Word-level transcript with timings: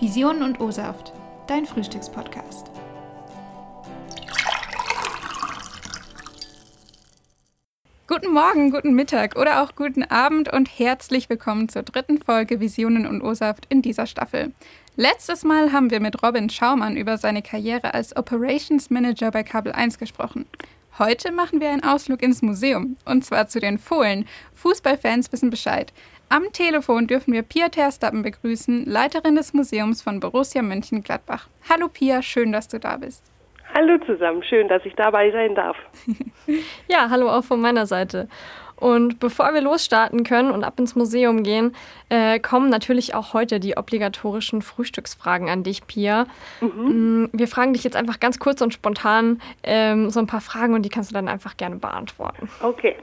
Visionen 0.00 0.44
und 0.44 0.60
O-Saft, 0.60 1.12
dein 1.48 1.66
Frühstückspodcast. 1.66 2.70
Guten 8.06 8.32
Morgen, 8.32 8.70
guten 8.70 8.94
Mittag 8.94 9.36
oder 9.36 9.60
auch 9.60 9.74
guten 9.74 10.04
Abend 10.04 10.52
und 10.52 10.68
herzlich 10.78 11.28
willkommen 11.28 11.68
zur 11.68 11.82
dritten 11.82 12.22
Folge 12.22 12.60
Visionen 12.60 13.08
und 13.08 13.22
O-Saft 13.22 13.66
in 13.70 13.82
dieser 13.82 14.06
Staffel. 14.06 14.52
Letztes 14.94 15.42
Mal 15.42 15.72
haben 15.72 15.90
wir 15.90 15.98
mit 15.98 16.22
Robin 16.22 16.48
Schaumann 16.48 16.96
über 16.96 17.18
seine 17.18 17.42
Karriere 17.42 17.92
als 17.92 18.16
Operations 18.16 18.90
Manager 18.90 19.32
bei 19.32 19.42
Kabel 19.42 19.72
1 19.72 19.98
gesprochen. 19.98 20.46
Heute 21.00 21.32
machen 21.32 21.60
wir 21.60 21.70
einen 21.70 21.82
Ausflug 21.82 22.22
ins 22.22 22.40
Museum 22.40 22.96
und 23.04 23.24
zwar 23.24 23.48
zu 23.48 23.58
den 23.58 23.78
Fohlen. 23.78 24.26
Fußballfans 24.54 25.32
wissen 25.32 25.50
Bescheid. 25.50 25.92
Am 26.30 26.52
Telefon 26.52 27.06
dürfen 27.06 27.32
wir 27.32 27.42
Pia 27.42 27.70
Terstappen 27.70 28.20
begrüßen, 28.22 28.84
Leiterin 28.84 29.34
des 29.34 29.54
Museums 29.54 30.02
von 30.02 30.20
Borussia 30.20 30.60
Mönchengladbach. 30.60 31.48
Hallo 31.70 31.88
Pia, 31.88 32.20
schön, 32.20 32.52
dass 32.52 32.68
du 32.68 32.78
da 32.78 32.98
bist. 32.98 33.24
Hallo 33.74 33.96
zusammen, 34.04 34.42
schön, 34.42 34.68
dass 34.68 34.84
ich 34.84 34.94
dabei 34.94 35.30
sein 35.30 35.54
darf. 35.54 35.78
ja, 36.88 37.08
hallo 37.08 37.30
auch 37.30 37.44
von 37.44 37.62
meiner 37.62 37.86
Seite. 37.86 38.28
Und 38.76 39.20
bevor 39.20 39.54
wir 39.54 39.62
losstarten 39.62 40.22
können 40.22 40.50
und 40.50 40.64
ab 40.64 40.78
ins 40.78 40.94
Museum 40.94 41.42
gehen, 41.42 41.74
äh, 42.10 42.38
kommen 42.38 42.68
natürlich 42.68 43.14
auch 43.14 43.32
heute 43.32 43.58
die 43.58 43.78
obligatorischen 43.78 44.60
Frühstücksfragen 44.60 45.48
an 45.48 45.62
dich, 45.62 45.86
Pia. 45.86 46.26
Mhm. 46.60 47.22
Mm, 47.24 47.30
wir 47.32 47.48
fragen 47.48 47.72
dich 47.72 47.84
jetzt 47.84 47.96
einfach 47.96 48.20
ganz 48.20 48.38
kurz 48.38 48.60
und 48.60 48.74
spontan 48.74 49.40
ähm, 49.62 50.10
so 50.10 50.20
ein 50.20 50.26
paar 50.26 50.42
Fragen 50.42 50.74
und 50.74 50.82
die 50.82 50.90
kannst 50.90 51.10
du 51.10 51.14
dann 51.14 51.26
einfach 51.26 51.56
gerne 51.56 51.76
beantworten. 51.76 52.50
Okay. 52.62 52.96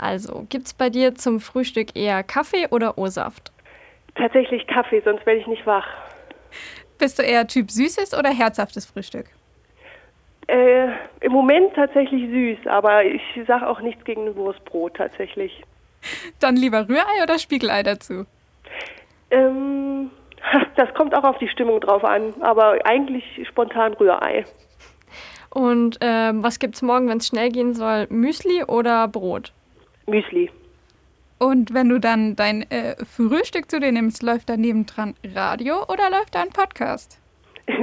Also, 0.00 0.46
gibt 0.48 0.66
es 0.66 0.72
bei 0.72 0.88
dir 0.88 1.14
zum 1.14 1.40
Frühstück 1.40 1.94
eher 1.94 2.22
Kaffee 2.22 2.68
oder 2.70 2.96
O-Saft? 2.96 3.52
Tatsächlich 4.14 4.66
Kaffee, 4.66 5.02
sonst 5.04 5.26
werde 5.26 5.40
ich 5.40 5.46
nicht 5.46 5.66
wach. 5.66 5.86
Bist 6.98 7.18
du 7.18 7.22
eher 7.22 7.46
Typ 7.46 7.70
süßes 7.70 8.18
oder 8.18 8.30
herzhaftes 8.30 8.86
Frühstück? 8.86 9.26
Äh, 10.46 10.88
Im 11.20 11.32
Moment 11.32 11.74
tatsächlich 11.74 12.30
süß, 12.30 12.66
aber 12.66 13.04
ich 13.04 13.20
sage 13.46 13.68
auch 13.68 13.82
nichts 13.82 14.02
gegen 14.04 14.26
ein 14.26 14.36
Wurstbrot 14.36 14.94
tatsächlich. 14.94 15.62
Dann 16.40 16.56
lieber 16.56 16.88
Rührei 16.88 17.22
oder 17.22 17.38
Spiegelei 17.38 17.82
dazu? 17.82 18.24
Ähm, 19.30 20.10
das 20.76 20.94
kommt 20.94 21.14
auch 21.14 21.24
auf 21.24 21.36
die 21.38 21.48
Stimmung 21.48 21.78
drauf 21.78 22.04
an, 22.04 22.32
aber 22.40 22.78
eigentlich 22.86 23.24
spontan 23.46 23.92
Rührei. 23.92 24.46
Und 25.50 25.98
ähm, 26.00 26.42
was 26.42 26.58
es 26.58 26.80
morgen, 26.80 27.08
wenn 27.08 27.18
es 27.18 27.26
schnell 27.26 27.50
gehen 27.50 27.74
soll? 27.74 28.06
Müsli 28.08 28.64
oder 28.64 29.06
Brot? 29.06 29.52
Müsli. 30.10 30.50
Und 31.38 31.72
wenn 31.72 31.88
du 31.88 31.98
dann 31.98 32.36
dein 32.36 32.70
äh, 32.70 32.96
Frühstück 33.04 33.70
zu 33.70 33.80
dir 33.80 33.92
nimmst, 33.92 34.22
läuft 34.22 34.50
da 34.50 34.58
nebendran 34.58 35.14
Radio 35.34 35.84
oder 35.88 36.10
läuft 36.10 36.34
da 36.34 36.42
ein 36.42 36.50
Podcast? 36.50 37.18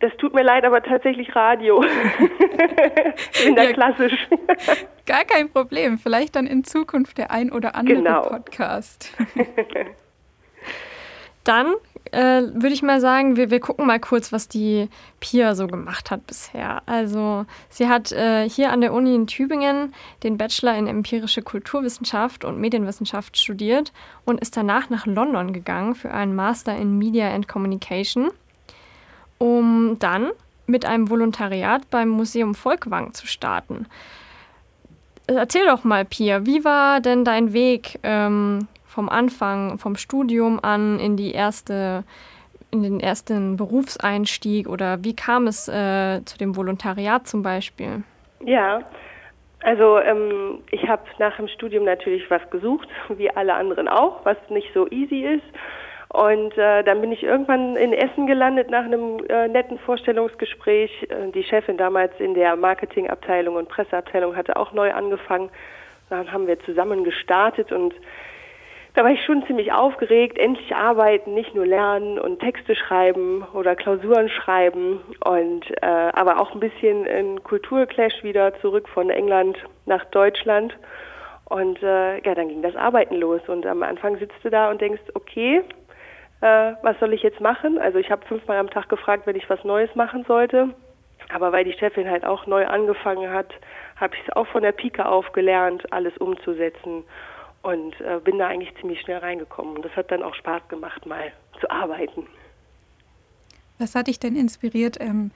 Das 0.00 0.12
tut 0.18 0.34
mir 0.34 0.42
leid, 0.42 0.64
aber 0.64 0.82
tatsächlich 0.82 1.34
Radio. 1.34 1.82
in 3.46 3.54
der 3.54 3.64
ja, 3.64 3.72
klassisch. 3.72 4.28
Gar 5.06 5.24
kein 5.24 5.48
Problem. 5.50 5.98
Vielleicht 5.98 6.36
dann 6.36 6.46
in 6.46 6.64
Zukunft 6.64 7.16
der 7.16 7.30
ein 7.30 7.50
oder 7.50 7.74
andere 7.74 7.96
genau. 7.96 8.22
Podcast. 8.28 9.16
Dann 11.44 11.74
äh, 12.12 12.42
würde 12.52 12.74
ich 12.74 12.82
mal 12.82 13.00
sagen, 13.00 13.36
wir, 13.36 13.50
wir 13.50 13.60
gucken 13.60 13.86
mal 13.86 13.98
kurz, 13.98 14.32
was 14.32 14.46
die 14.46 14.88
Pia 15.18 15.54
so 15.54 15.66
gemacht 15.66 16.10
hat 16.10 16.26
bisher. 16.26 16.82
Also 16.86 17.46
sie 17.70 17.88
hat 17.88 18.12
äh, 18.12 18.48
hier 18.48 18.70
an 18.70 18.82
der 18.82 18.92
Uni 18.92 19.14
in 19.14 19.26
Tübingen 19.26 19.94
den 20.22 20.36
Bachelor 20.36 20.76
in 20.76 20.86
empirische 20.86 21.42
Kulturwissenschaft 21.42 22.44
und 22.44 22.60
Medienwissenschaft 22.60 23.38
studiert 23.38 23.92
und 24.24 24.40
ist 24.40 24.56
danach 24.56 24.90
nach 24.90 25.06
London 25.06 25.52
gegangen 25.52 25.94
für 25.94 26.12
einen 26.12 26.36
Master 26.36 26.76
in 26.76 26.98
Media 26.98 27.34
and 27.34 27.48
Communication, 27.48 28.30
um 29.38 29.98
dann 29.98 30.30
mit 30.66 30.84
einem 30.84 31.08
Volontariat 31.08 31.88
beim 31.90 32.10
Museum 32.10 32.54
Volkwang 32.54 33.14
zu 33.14 33.26
starten. 33.26 33.86
Erzähl 35.26 35.64
doch 35.66 35.84
mal, 35.84 36.04
Pia, 36.04 36.46
wie 36.46 36.64
war 36.64 37.00
denn 37.00 37.24
dein 37.24 37.52
Weg 37.52 37.98
ähm, 38.02 38.66
vom 38.92 39.08
Anfang, 39.08 39.78
vom 39.78 39.96
Studium 39.96 40.60
an 40.62 41.00
in 41.00 41.16
die 41.16 41.32
erste, 41.32 42.04
in 42.70 42.82
den 42.82 43.00
ersten 43.00 43.56
Berufseinstieg 43.56 44.68
oder 44.68 45.02
wie 45.02 45.16
kam 45.16 45.46
es 45.46 45.68
äh, 45.68 46.22
zu 46.24 46.38
dem 46.38 46.56
Volontariat 46.56 47.26
zum 47.26 47.42
Beispiel? 47.42 48.04
Ja, 48.44 48.82
also 49.62 49.98
ähm, 49.98 50.62
ich 50.70 50.88
habe 50.88 51.02
nach 51.18 51.36
dem 51.36 51.48
Studium 51.48 51.84
natürlich 51.84 52.30
was 52.30 52.42
gesucht, 52.50 52.88
wie 53.16 53.30
alle 53.30 53.54
anderen 53.54 53.88
auch, 53.88 54.24
was 54.24 54.36
nicht 54.50 54.68
so 54.74 54.88
easy 54.88 55.24
ist. 55.24 55.44
Und 56.08 56.58
äh, 56.58 56.84
dann 56.84 57.00
bin 57.00 57.10
ich 57.10 57.22
irgendwann 57.22 57.74
in 57.76 57.94
Essen 57.94 58.26
gelandet 58.26 58.68
nach 58.70 58.84
einem 58.84 59.24
äh, 59.30 59.48
netten 59.48 59.78
Vorstellungsgespräch. 59.78 60.90
Äh, 61.08 61.30
die 61.32 61.42
Chefin 61.44 61.78
damals 61.78 62.12
in 62.18 62.34
der 62.34 62.54
Marketingabteilung 62.56 63.56
und 63.56 63.70
Presseabteilung 63.70 64.36
hatte 64.36 64.56
auch 64.56 64.72
neu 64.72 64.92
angefangen. 64.92 65.48
Dann 66.10 66.30
haben 66.30 66.46
wir 66.46 66.60
zusammen 66.60 67.04
gestartet 67.04 67.72
und 67.72 67.94
da 68.94 69.04
war 69.04 69.10
ich 69.10 69.24
schon 69.24 69.44
ziemlich 69.46 69.72
aufgeregt, 69.72 70.38
endlich 70.38 70.74
arbeiten, 70.74 71.32
nicht 71.32 71.54
nur 71.54 71.64
lernen 71.66 72.18
und 72.18 72.40
Texte 72.40 72.74
schreiben 72.74 73.42
oder 73.54 73.74
Klausuren 73.74 74.28
schreiben 74.28 75.00
und 75.24 75.64
äh, 75.80 75.86
aber 75.86 76.38
auch 76.38 76.52
ein 76.52 76.60
bisschen 76.60 77.06
ein 77.06 77.42
Kulturclash 77.42 78.22
wieder 78.22 78.58
zurück 78.60 78.88
von 78.88 79.08
England 79.08 79.56
nach 79.86 80.04
Deutschland. 80.06 80.76
Und 81.46 81.82
äh, 81.82 82.22
ja, 82.22 82.34
dann 82.34 82.48
ging 82.48 82.62
das 82.62 82.76
Arbeiten 82.76 83.16
los 83.16 83.40
und 83.46 83.66
am 83.66 83.82
Anfang 83.82 84.18
sitzt 84.18 84.36
du 84.42 84.50
da 84.50 84.70
und 84.70 84.80
denkst, 84.80 85.02
okay, 85.14 85.62
äh, 86.42 86.72
was 86.82 86.98
soll 87.00 87.14
ich 87.14 87.22
jetzt 87.22 87.40
machen? 87.40 87.78
Also 87.78 87.98
ich 87.98 88.10
habe 88.10 88.26
fünfmal 88.26 88.58
am 88.58 88.70
Tag 88.70 88.90
gefragt, 88.90 89.26
wenn 89.26 89.36
ich 89.36 89.48
was 89.48 89.64
Neues 89.64 89.94
machen 89.94 90.24
sollte. 90.28 90.68
Aber 91.32 91.52
weil 91.52 91.64
die 91.64 91.72
Chefin 91.72 92.10
halt 92.10 92.26
auch 92.26 92.46
neu 92.46 92.66
angefangen 92.66 93.32
hat, 93.32 93.54
habe 93.96 94.14
ich 94.16 94.22
es 94.26 94.36
auch 94.36 94.46
von 94.48 94.62
der 94.62 94.72
Pike 94.72 95.06
auf 95.06 95.32
gelernt, 95.32 95.90
alles 95.92 96.16
umzusetzen 96.18 97.04
und 97.62 98.00
äh, 98.00 98.18
bin 98.22 98.38
da 98.38 98.48
eigentlich 98.48 98.74
ziemlich 98.80 99.00
schnell 99.00 99.18
reingekommen. 99.18 99.76
Und 99.76 99.84
das 99.84 99.94
hat 99.96 100.10
dann 100.10 100.22
auch 100.22 100.34
Spaß 100.34 100.68
gemacht, 100.68 101.06
mal 101.06 101.32
zu 101.60 101.70
arbeiten. 101.70 102.26
Was 103.78 103.94
hat 103.94 104.08
dich 104.08 104.18
denn 104.18 104.36
inspiriert, 104.36 104.98
ähm, 105.00 105.30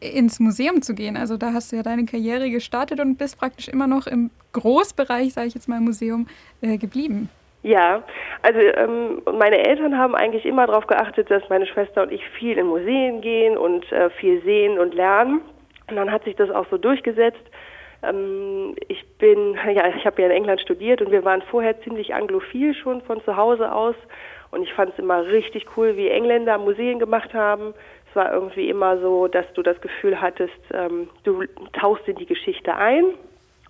ins 0.00 0.40
Museum 0.40 0.82
zu 0.82 0.94
gehen? 0.94 1.16
Also 1.16 1.36
da 1.36 1.52
hast 1.52 1.72
du 1.72 1.76
ja 1.76 1.82
deine 1.82 2.04
Karriere 2.04 2.50
gestartet 2.50 3.00
und 3.00 3.16
bist 3.16 3.38
praktisch 3.38 3.68
immer 3.68 3.86
noch 3.86 4.06
im 4.06 4.30
Großbereich, 4.52 5.32
sage 5.32 5.48
ich 5.48 5.54
jetzt 5.54 5.68
mal, 5.68 5.80
Museum 5.80 6.26
äh, 6.60 6.78
geblieben. 6.78 7.28
Ja, 7.62 8.02
also 8.42 8.58
ähm, 8.58 9.20
meine 9.38 9.58
Eltern 9.66 9.98
haben 9.98 10.14
eigentlich 10.14 10.46
immer 10.46 10.66
darauf 10.66 10.86
geachtet, 10.86 11.30
dass 11.30 11.46
meine 11.50 11.66
Schwester 11.66 12.02
und 12.02 12.12
ich 12.12 12.26
viel 12.38 12.56
in 12.56 12.66
Museen 12.66 13.20
gehen 13.20 13.58
und 13.58 13.90
äh, 13.92 14.08
viel 14.10 14.42
sehen 14.42 14.78
und 14.78 14.94
lernen. 14.94 15.42
Und 15.88 15.96
dann 15.96 16.10
hat 16.10 16.24
sich 16.24 16.36
das 16.36 16.50
auch 16.50 16.66
so 16.70 16.78
durchgesetzt. 16.78 17.42
Ähm, 18.02 18.74
ich 18.88 19.04
bin, 19.18 19.54
ja, 19.72 19.88
ich 19.88 20.06
habe 20.06 20.22
ja 20.22 20.28
in 20.28 20.34
England 20.34 20.60
studiert 20.60 21.02
und 21.02 21.10
wir 21.10 21.24
waren 21.24 21.42
vorher 21.42 21.80
ziemlich 21.82 22.14
anglophil 22.14 22.74
schon 22.74 23.02
von 23.02 23.22
zu 23.24 23.36
Hause 23.36 23.72
aus. 23.72 23.96
Und 24.50 24.62
ich 24.62 24.72
fand 24.72 24.92
es 24.92 24.98
immer 24.98 25.24
richtig 25.26 25.66
cool, 25.76 25.96
wie 25.96 26.08
Engländer 26.08 26.58
Museen 26.58 26.98
gemacht 26.98 27.32
haben. 27.34 27.74
Es 28.08 28.16
war 28.16 28.32
irgendwie 28.32 28.68
immer 28.68 28.98
so, 28.98 29.28
dass 29.28 29.46
du 29.54 29.62
das 29.62 29.80
Gefühl 29.80 30.20
hattest, 30.20 30.58
ähm, 30.72 31.08
du 31.22 31.44
tauchst 31.72 32.08
in 32.08 32.16
die 32.16 32.26
Geschichte 32.26 32.74
ein 32.74 33.04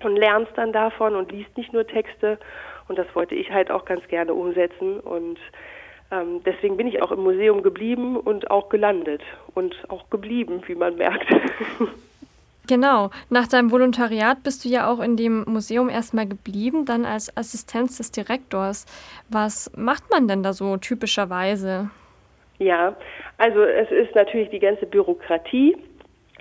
und 0.03 0.17
lernst 0.17 0.53
dann 0.57 0.73
davon 0.73 1.15
und 1.15 1.31
liest 1.31 1.55
nicht 1.59 1.73
nur 1.73 1.87
Texte. 1.87 2.39
Und 2.89 2.99
das 2.99 3.07
wollte 3.15 3.35
ich 3.35 3.51
halt 3.51 3.71
auch 3.71 3.85
ganz 3.85 4.07
gerne 4.09 4.33
umsetzen. 4.33 4.99
Und 5.01 5.39
ähm, 6.11 6.43
deswegen 6.45 6.79
bin 6.79 6.87
ich 6.87 7.03
auch 7.03 7.13
im 7.13 7.23
Museum 7.23 7.63
geblieben 7.63 8.17
und 8.17 8.51
auch 8.51 8.71
gelandet 8.71 9.23
und 9.55 9.77
auch 9.89 10.09
geblieben, 10.09 10.63
wie 10.67 10.75
man 10.75 10.97
merkt. 10.97 11.27
Genau. 12.71 13.11
Nach 13.31 13.49
deinem 13.49 13.73
Volontariat 13.73 14.45
bist 14.45 14.65
du 14.65 14.69
ja 14.69 14.89
auch 14.89 15.01
in 15.01 15.17
dem 15.17 15.43
Museum 15.49 15.89
erstmal 15.89 16.29
geblieben, 16.29 16.85
dann 16.85 17.05
als 17.05 17.37
Assistenz 17.37 17.97
des 17.97 18.13
Direktors. 18.13 18.87
Was 19.29 19.73
macht 19.77 20.05
man 20.13 20.29
denn 20.29 20.45
da 20.45 20.53
so 20.53 20.77
typischerweise? 20.77 21.91
Ja, 22.59 22.95
also 23.39 23.65
es 23.65 23.91
ist 23.91 24.15
natürlich 24.15 24.51
die 24.51 24.61
ganze 24.61 24.87
Bürokratie. 24.87 25.77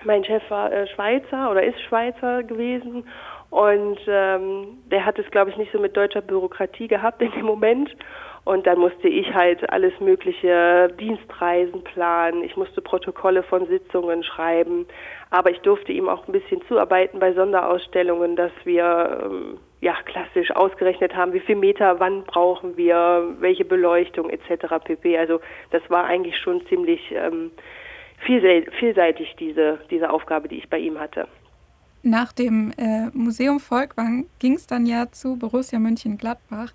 Mein 0.04 0.24
Chef 0.24 0.48
war 0.50 0.72
äh, 0.72 0.86
Schweizer 0.94 1.50
oder 1.50 1.64
ist 1.64 1.80
Schweizer 1.80 2.44
gewesen 2.44 3.02
und 3.50 3.98
ähm, 4.06 4.78
der 4.88 5.04
hat 5.04 5.18
es, 5.18 5.28
glaube 5.32 5.50
ich, 5.50 5.56
nicht 5.56 5.72
so 5.72 5.80
mit 5.80 5.96
deutscher 5.96 6.22
Bürokratie 6.22 6.86
gehabt 6.86 7.20
in 7.22 7.32
dem 7.32 7.46
Moment. 7.46 7.90
Und 8.44 8.66
dann 8.66 8.78
musste 8.78 9.08
ich 9.08 9.32
halt 9.34 9.68
alles 9.70 9.92
mögliche 10.00 10.92
Dienstreisen 10.98 11.84
planen. 11.84 12.42
Ich 12.42 12.56
musste 12.56 12.80
Protokolle 12.80 13.42
von 13.42 13.66
Sitzungen 13.66 14.24
schreiben. 14.24 14.86
Aber 15.30 15.50
ich 15.50 15.60
durfte 15.60 15.92
ihm 15.92 16.08
auch 16.08 16.26
ein 16.26 16.32
bisschen 16.32 16.62
zuarbeiten 16.66 17.20
bei 17.20 17.32
Sonderausstellungen, 17.32 18.36
dass 18.36 18.52
wir 18.64 19.20
ähm, 19.24 19.58
ja 19.80 19.94
klassisch 20.04 20.50
ausgerechnet 20.50 21.14
haben, 21.14 21.32
wie 21.32 21.40
viel 21.40 21.56
Meter 21.56 22.00
wann 22.00 22.24
brauchen 22.24 22.76
wir, 22.76 23.34
welche 23.40 23.64
Beleuchtung 23.64 24.30
etc. 24.30 24.82
pp. 24.84 25.18
Also 25.18 25.40
das 25.70 25.82
war 25.88 26.04
eigentlich 26.04 26.36
schon 26.38 26.66
ziemlich 26.66 27.00
ähm, 27.12 27.50
vielseitig 28.26 29.34
diese 29.38 29.78
diese 29.90 30.10
Aufgabe, 30.10 30.48
die 30.48 30.58
ich 30.58 30.68
bei 30.68 30.78
ihm 30.78 30.98
hatte. 30.98 31.28
Nach 32.02 32.32
dem 32.32 32.72
äh, 32.78 33.08
Museum 33.12 33.60
Volkwang 33.60 34.26
ging 34.38 34.54
es 34.54 34.66
dann 34.66 34.86
ja 34.86 35.10
zu 35.12 35.38
Borussia 35.38 35.78
Mönchengladbach. 35.78 36.72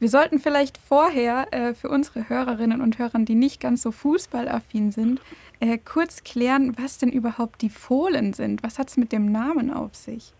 Wir 0.00 0.08
sollten 0.08 0.38
vielleicht 0.38 0.78
vorher 0.78 1.46
äh, 1.50 1.74
für 1.74 1.88
unsere 1.88 2.28
Hörerinnen 2.28 2.80
und 2.80 3.00
Hörer, 3.00 3.18
die 3.18 3.34
nicht 3.34 3.60
ganz 3.60 3.82
so 3.82 3.90
fußballaffin 3.90 4.92
sind, 4.92 5.20
äh, 5.58 5.76
kurz 5.76 6.22
klären, 6.22 6.76
was 6.80 6.98
denn 6.98 7.10
überhaupt 7.10 7.62
die 7.62 7.68
Fohlen 7.68 8.32
sind. 8.32 8.62
Was 8.62 8.78
hat 8.78 8.88
es 8.88 8.96
mit 8.96 9.10
dem 9.10 9.32
Namen 9.32 9.72
auf 9.72 9.96
sich? 9.96 10.32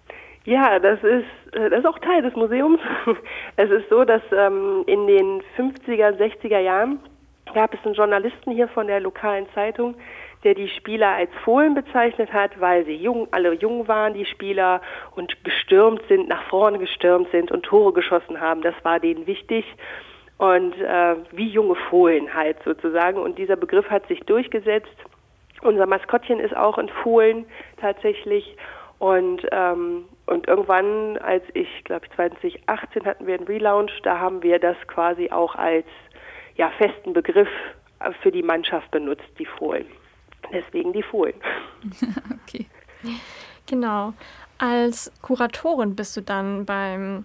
Ja, 0.45 0.79
das 0.79 1.03
ist, 1.03 1.57
äh, 1.57 1.71
das 1.71 1.81
ist 1.81 1.87
auch 1.87 1.99
Teil 1.99 2.23
des 2.23 2.35
Museums. 2.37 2.81
Es 3.57 3.69
ist 3.71 3.89
so, 3.91 4.05
dass 4.05 4.23
ähm, 4.31 4.85
in 4.87 5.09
den 5.09 5.43
50er, 5.57 6.17
60er 6.17 6.61
Jahren 6.61 7.01
gab 7.53 7.75
es 7.75 7.85
einen 7.85 7.95
Journalisten 7.95 8.53
hier 8.53 8.69
von 8.69 8.87
der 8.87 9.01
lokalen 9.01 9.47
Zeitung, 9.55 9.97
der 10.45 10.55
die 10.55 10.69
Spieler 10.69 11.09
als 11.09 11.31
Fohlen 11.45 11.75
bezeichnet 11.75 12.33
hat, 12.33 12.61
weil 12.61 12.85
sie 12.85 12.95
jung, 12.95 13.29
alle 13.33 13.55
jung 13.55 13.89
waren, 13.89 14.15
die 14.15 14.27
Spieler, 14.27 14.81
und 15.17 15.45
gestürmt 15.45 16.03
sind, 16.09 16.29
nach 16.29 16.45
vorne 16.45 16.79
gestürmt 16.79 17.29
sind 17.31 17.51
und 17.51 17.65
Tore 17.65 17.93
geschossen 17.93 18.41
haben. 18.41 18.63
Das 18.63 18.75
war 18.83 19.01
denen 19.01 19.27
wichtig. 19.27 19.65
Und 20.39 20.81
äh, 20.81 21.17
wie 21.33 21.49
junge 21.49 21.75
Fohlen 21.75 22.33
halt 22.33 22.59
sozusagen. 22.65 23.19
Und 23.19 23.39
dieser 23.39 23.57
Begriff 23.57 23.91
hat 23.91 24.07
sich 24.07 24.21
durchgesetzt. 24.21 24.95
Unser 25.63 25.87
Maskottchen 25.87 26.39
ist 26.39 26.57
auch 26.57 26.79
ein 26.79 26.89
Fohlen 26.89 27.45
tatsächlich. 27.81 28.57
Und, 29.01 29.45
ähm, 29.51 30.05
und 30.27 30.47
irgendwann, 30.47 31.19
als 31.19 31.43
ich, 31.55 31.69
glaube 31.85 32.07
ich, 32.07 32.13
2018 32.15 33.05
hatten 33.05 33.27
wir 33.27 33.35
einen 33.35 33.47
Relaunch, 33.47 33.93
da 34.03 34.19
haben 34.19 34.43
wir 34.43 34.61
das 34.61 34.77
quasi 34.87 35.31
auch 35.31 35.57
als 35.57 35.87
ja, 36.55 36.71
festen 36.79 37.13
Begriff 37.13 37.49
für 38.23 38.31
die 38.31 38.43
Mannschaft 38.43 38.91
benutzt, 38.91 39.29
die 39.39 39.47
Fohlen. 39.47 39.87
Deswegen 40.53 40.93
die 40.93 41.03
Fohlen. 41.03 41.35
okay. 42.43 42.67
Genau. 43.67 44.15
Als 44.59 45.13
Kuratorin 45.23 45.95
bist 45.95 46.17
du 46.17 46.23
dann 46.23 46.67
beim, 46.67 47.25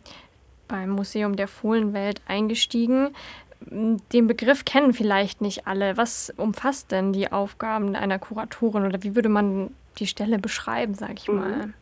beim 0.67 0.89
Museum 0.89 1.35
der 1.35 1.47
Fohlenwelt 1.47 2.21
eingestiegen. 2.27 3.15
Den 3.61 4.27
Begriff 4.27 4.65
kennen 4.65 4.93
vielleicht 4.93 5.41
nicht 5.41 5.67
alle. 5.67 5.97
Was 5.97 6.33
umfasst 6.37 6.91
denn 6.91 7.13
die 7.13 7.31
Aufgaben 7.31 7.95
einer 7.95 8.19
Kuratorin 8.19 8.85
oder 8.85 9.01
wie 9.03 9.15
würde 9.15 9.29
man 9.29 9.73
die 9.99 10.07
Stelle 10.07 10.37
beschreiben, 10.37 10.93
sage 10.93 11.15
ich 11.17 11.27
mhm. 11.27 11.35
mal? 11.35 11.73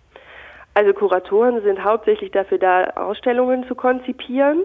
Also 0.73 0.93
Kuratoren 0.93 1.61
sind 1.63 1.83
hauptsächlich 1.83 2.31
dafür 2.31 2.59
da, 2.59 2.83
Ausstellungen 2.91 3.67
zu 3.67 3.75
konzipieren 3.75 4.63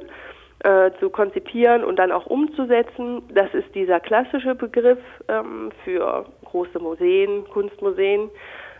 äh, 0.60 0.90
zu 1.00 1.10
konzipieren 1.10 1.84
und 1.84 1.96
dann 1.96 2.10
auch 2.10 2.26
umzusetzen. 2.26 3.22
Das 3.32 3.52
ist 3.54 3.74
dieser 3.74 4.00
klassische 4.00 4.54
Begriff 4.54 4.98
ähm, 5.28 5.70
für 5.84 6.26
große 6.46 6.78
Museen, 6.78 7.44
Kunstmuseen. 7.52 8.30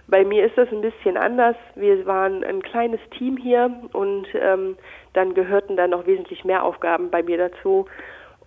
Bei 0.08 0.24
mir 0.24 0.46
ist 0.46 0.56
das 0.56 0.68
ein 0.70 0.82
bisschen 0.82 1.16
anders. 1.16 1.56
Wir 1.74 2.06
waren 2.06 2.44
ein 2.44 2.62
kleines 2.62 3.00
Team 3.18 3.36
hier 3.36 3.70
und 3.92 4.26
ähm, 4.34 4.76
dann 5.14 5.34
gehörten 5.34 5.76
dann 5.76 5.90
noch 5.90 6.06
wesentlich 6.06 6.44
mehr 6.44 6.64
Aufgaben 6.64 7.10
bei 7.10 7.22
mir 7.22 7.38
dazu. 7.38 7.86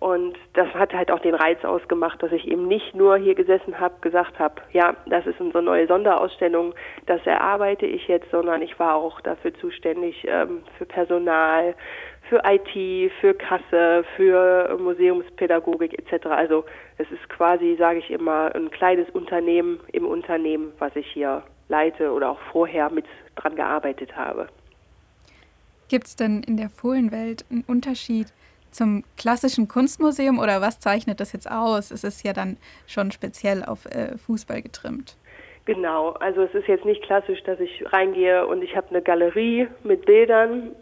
Und 0.00 0.38
das 0.54 0.66
hat 0.68 0.94
halt 0.94 1.10
auch 1.10 1.18
den 1.18 1.34
Reiz 1.34 1.62
ausgemacht, 1.62 2.22
dass 2.22 2.32
ich 2.32 2.48
eben 2.48 2.66
nicht 2.66 2.94
nur 2.94 3.18
hier 3.18 3.34
gesessen 3.34 3.78
habe, 3.78 3.96
gesagt 4.00 4.38
habe, 4.38 4.54
ja, 4.72 4.96
das 5.04 5.26
ist 5.26 5.38
unsere 5.40 5.62
neue 5.62 5.86
Sonderausstellung, 5.86 6.74
das 7.04 7.20
erarbeite 7.26 7.84
ich 7.84 8.08
jetzt, 8.08 8.30
sondern 8.30 8.62
ich 8.62 8.78
war 8.80 8.94
auch 8.94 9.20
dafür 9.20 9.52
zuständig 9.52 10.26
ähm, 10.26 10.62
für 10.78 10.86
Personal, 10.86 11.74
für 12.30 12.40
IT, 12.44 13.12
für 13.20 13.34
Kasse, 13.34 14.04
für 14.16 14.78
Museumspädagogik 14.78 15.98
etc. 15.98 16.26
Also 16.26 16.64
es 16.96 17.10
ist 17.10 17.28
quasi, 17.28 17.74
sage 17.76 17.98
ich 17.98 18.10
immer, 18.10 18.54
ein 18.54 18.70
kleines 18.70 19.10
Unternehmen 19.10 19.80
im 19.92 20.06
Unternehmen, 20.06 20.72
was 20.78 20.94
ich 20.94 21.06
hier 21.12 21.42
leite 21.68 22.12
oder 22.12 22.30
auch 22.30 22.38
vorher 22.52 22.88
mit 22.88 23.04
dran 23.34 23.56
gearbeitet 23.56 24.16
habe. 24.16 24.48
Gibt 25.88 26.06
es 26.06 26.14
denn 26.14 26.44
in 26.44 26.56
der 26.56 26.70
Fohlenwelt 26.70 27.44
einen 27.50 27.64
Unterschied 27.66 28.28
zum 28.70 29.02
klassischen 29.16 29.66
Kunstmuseum 29.66 30.38
oder 30.38 30.60
was 30.60 30.78
zeichnet 30.78 31.18
das 31.18 31.32
jetzt 31.32 31.50
aus? 31.50 31.90
Es 31.90 32.04
ist 32.04 32.24
ja 32.24 32.32
dann 32.32 32.58
schon 32.86 33.10
speziell 33.10 33.64
auf 33.64 33.86
äh, 33.86 34.16
Fußball 34.16 34.62
getrimmt. 34.62 35.16
Genau, 35.64 36.10
also 36.12 36.42
es 36.42 36.54
ist 36.54 36.68
jetzt 36.68 36.84
nicht 36.84 37.02
klassisch, 37.02 37.42
dass 37.42 37.58
ich 37.58 37.92
reingehe 37.92 38.46
und 38.46 38.62
ich 38.62 38.76
habe 38.76 38.88
eine 38.90 39.02
Galerie 39.02 39.66
mit 39.82 40.06
Bildern 40.06 40.76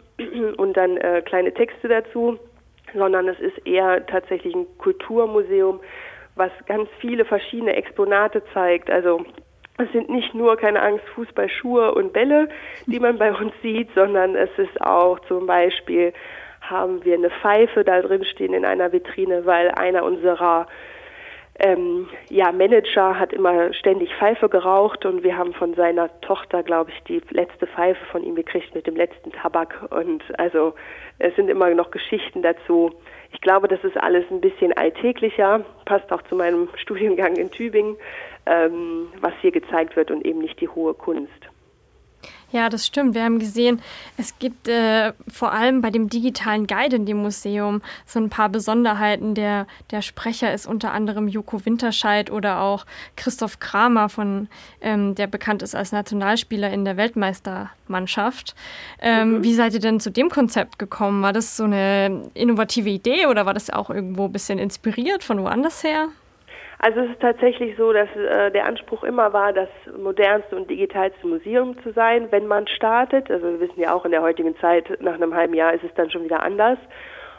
und 0.57 0.77
dann 0.77 0.97
äh, 0.97 1.23
kleine 1.23 1.53
Texte 1.55 1.89
dazu, 1.89 2.39
sondern 2.95 3.29
es 3.29 3.39
ist 3.41 3.67
eher 3.67 4.05
tatsächlich 4.07 4.55
ein 4.55 4.67
Kulturmuseum, 4.79 5.81
was 6.35 6.51
ganz 6.67 6.89
viele 7.01 7.25
verschiedene 7.25 7.75
Exponate 7.75 8.43
zeigt. 8.53 8.91
Also 8.91 9.25
es 9.79 9.91
sind 9.93 10.09
nicht 10.09 10.35
nur, 10.35 10.57
keine 10.57 10.83
Angst, 10.83 11.05
Fußballschuhe 11.15 11.95
und 11.95 12.13
Bälle, 12.13 12.49
die 12.87 12.99
man 12.99 13.19
bei 13.19 13.33
uns 13.33 13.53
sieht, 13.63 13.89
sondern 13.95 14.35
es 14.35 14.51
ist 14.57 14.81
auch 14.81 15.21
zum 15.21 15.47
Beispiel, 15.47 16.13
haben 16.61 17.05
wir 17.05 17.15
eine 17.15 17.31
Pfeife 17.31 17.85
da 17.85 18.03
drin 18.03 18.25
stehen 18.25 18.55
in 18.55 18.65
einer 18.65 18.93
Vitrine, 18.93 19.47
weil 19.47 19.71
einer 19.71 20.03
unserer 20.03 20.67
ähm, 21.61 22.09
ja, 22.29 22.53
Manager 22.53 23.19
hat 23.19 23.33
immer 23.33 23.73
ständig 23.75 24.15
Pfeife 24.15 24.49
geraucht 24.49 25.05
und 25.05 25.25
wir 25.25 25.37
haben 25.37 25.53
von 25.55 25.75
seiner 25.75 26.09
Tochter, 26.21 26.63
glaube 26.63 26.93
ich, 26.93 27.03
die 27.05 27.21
letzte 27.31 27.67
Pfeife 27.67 28.05
von 28.07 28.23
ihm 28.23 28.37
gekriegt 28.37 28.75
mit 28.75 28.87
dem 28.87 28.95
letzten 28.95 29.33
Tabak. 29.33 29.89
Und 29.91 30.23
also 30.39 30.75
es 31.19 31.35
sind 31.35 31.49
immer 31.49 31.69
noch 31.71 31.91
Geschichten 31.91 32.43
dazu. 32.43 32.93
Ich 33.33 33.41
glaube, 33.41 33.67
das 33.67 33.83
ist 33.83 33.97
alles 33.97 34.25
ein 34.31 34.41
bisschen 34.41 34.73
alltäglicher, 34.77 35.65
passt 35.85 36.13
auch 36.13 36.23
zu 36.23 36.37
meinem 36.37 36.69
Studiengang 36.77 37.35
in 37.35 37.51
Tübingen, 37.51 37.97
ähm, 38.47 39.09
was 39.21 39.33
hier 39.41 39.51
gezeigt 39.51 39.97
wird 39.97 40.13
und 40.13 40.25
eben 40.25 40.39
nicht 40.39 40.61
die 40.61 40.69
hohe 40.69 40.95
Kunst. 40.95 41.49
Ja, 42.51 42.71
das 42.71 42.87
stimmt. 42.87 43.15
Wir 43.15 43.25
haben 43.25 43.39
gesehen, 43.39 43.83
es 44.17 44.39
gibt 44.39 44.69
äh, 44.69 45.13
vor 45.31 45.53
allem 45.53 45.83
bei 45.83 45.91
dem 45.91 46.09
digitalen 46.09 46.67
Guide 46.67 46.97
in 46.97 47.05
dem 47.05 47.19
Museum 47.19 47.83
so 48.07 48.19
ein 48.19 48.31
paar 48.31 48.49
Besonderheiten. 48.49 49.35
Der, 49.35 49.67
der 49.91 50.01
Sprecher 50.01 50.53
ist 50.55 50.67
unter 50.67 50.93
anderem 50.93 51.29
Joko 51.29 51.67
Winterscheid 51.67 52.31
oder 52.31 52.63
auch 52.63 52.87
Christoph 53.17 53.61
Kramer, 53.61 54.09
von, 54.09 54.49
ähm, 54.81 55.15
der 55.15 55.27
bekannt 55.27 55.63
ist 55.63 55.75
als 55.75 55.93
Nationalspieler 55.93 56.71
in 56.71 56.87
der 56.87 56.97
Weltmeistermannschaft. 56.97 58.55
Ähm, 59.01 59.39
mhm. 59.39 59.45
Wie 59.45 59.55
seid 59.55 59.75
ihr 59.75 59.81
denn 59.81 60.01
zu 60.01 60.11
dem 60.11 60.31
Konzept 60.31 60.79
gekommen? 60.79 61.23
War 61.23 61.35
das 61.35 61.55
so 61.55 61.65
eine 61.65 62.31
innovative 62.33 62.89
Idee 62.89 63.27
oder 63.27 63.45
war 63.45 63.53
das 63.53 63.69
auch 63.69 63.91
irgendwo 63.91 64.25
ein 64.25 64.33
bisschen 64.33 64.59
inspiriert 64.59 65.23
von 65.23 65.43
woanders 65.43 65.85
her? 65.85 66.09
Also 66.81 67.01
es 67.01 67.11
ist 67.11 67.21
tatsächlich 67.21 67.77
so, 67.77 67.93
dass 67.93 68.09
äh, 68.15 68.53
der 68.53 68.67
Anspruch 68.67 69.03
immer 69.03 69.33
war, 69.33 69.53
das 69.53 69.69
modernste 69.97 70.55
und 70.55 70.71
digitalste 70.71 71.27
Museum 71.27 71.77
zu 71.83 71.93
sein, 71.93 72.29
wenn 72.31 72.47
man 72.47 72.69
startet. 72.69 73.31
Also 73.31 73.47
wir 73.47 73.61
wissen 73.61 73.81
ja 73.81 73.93
auch 73.93 74.05
in 74.05 74.13
der 74.13 74.23
heutigen 74.23 74.57
Zeit, 74.59 75.01
nach 75.01 75.15
einem 75.15 75.35
halben 75.35 75.55
Jahr 75.55 75.75
ist 75.75 75.83
es 75.83 75.93
dann 75.95 76.11
schon 76.11 76.25
wieder 76.25 76.43
anders. 76.43 76.79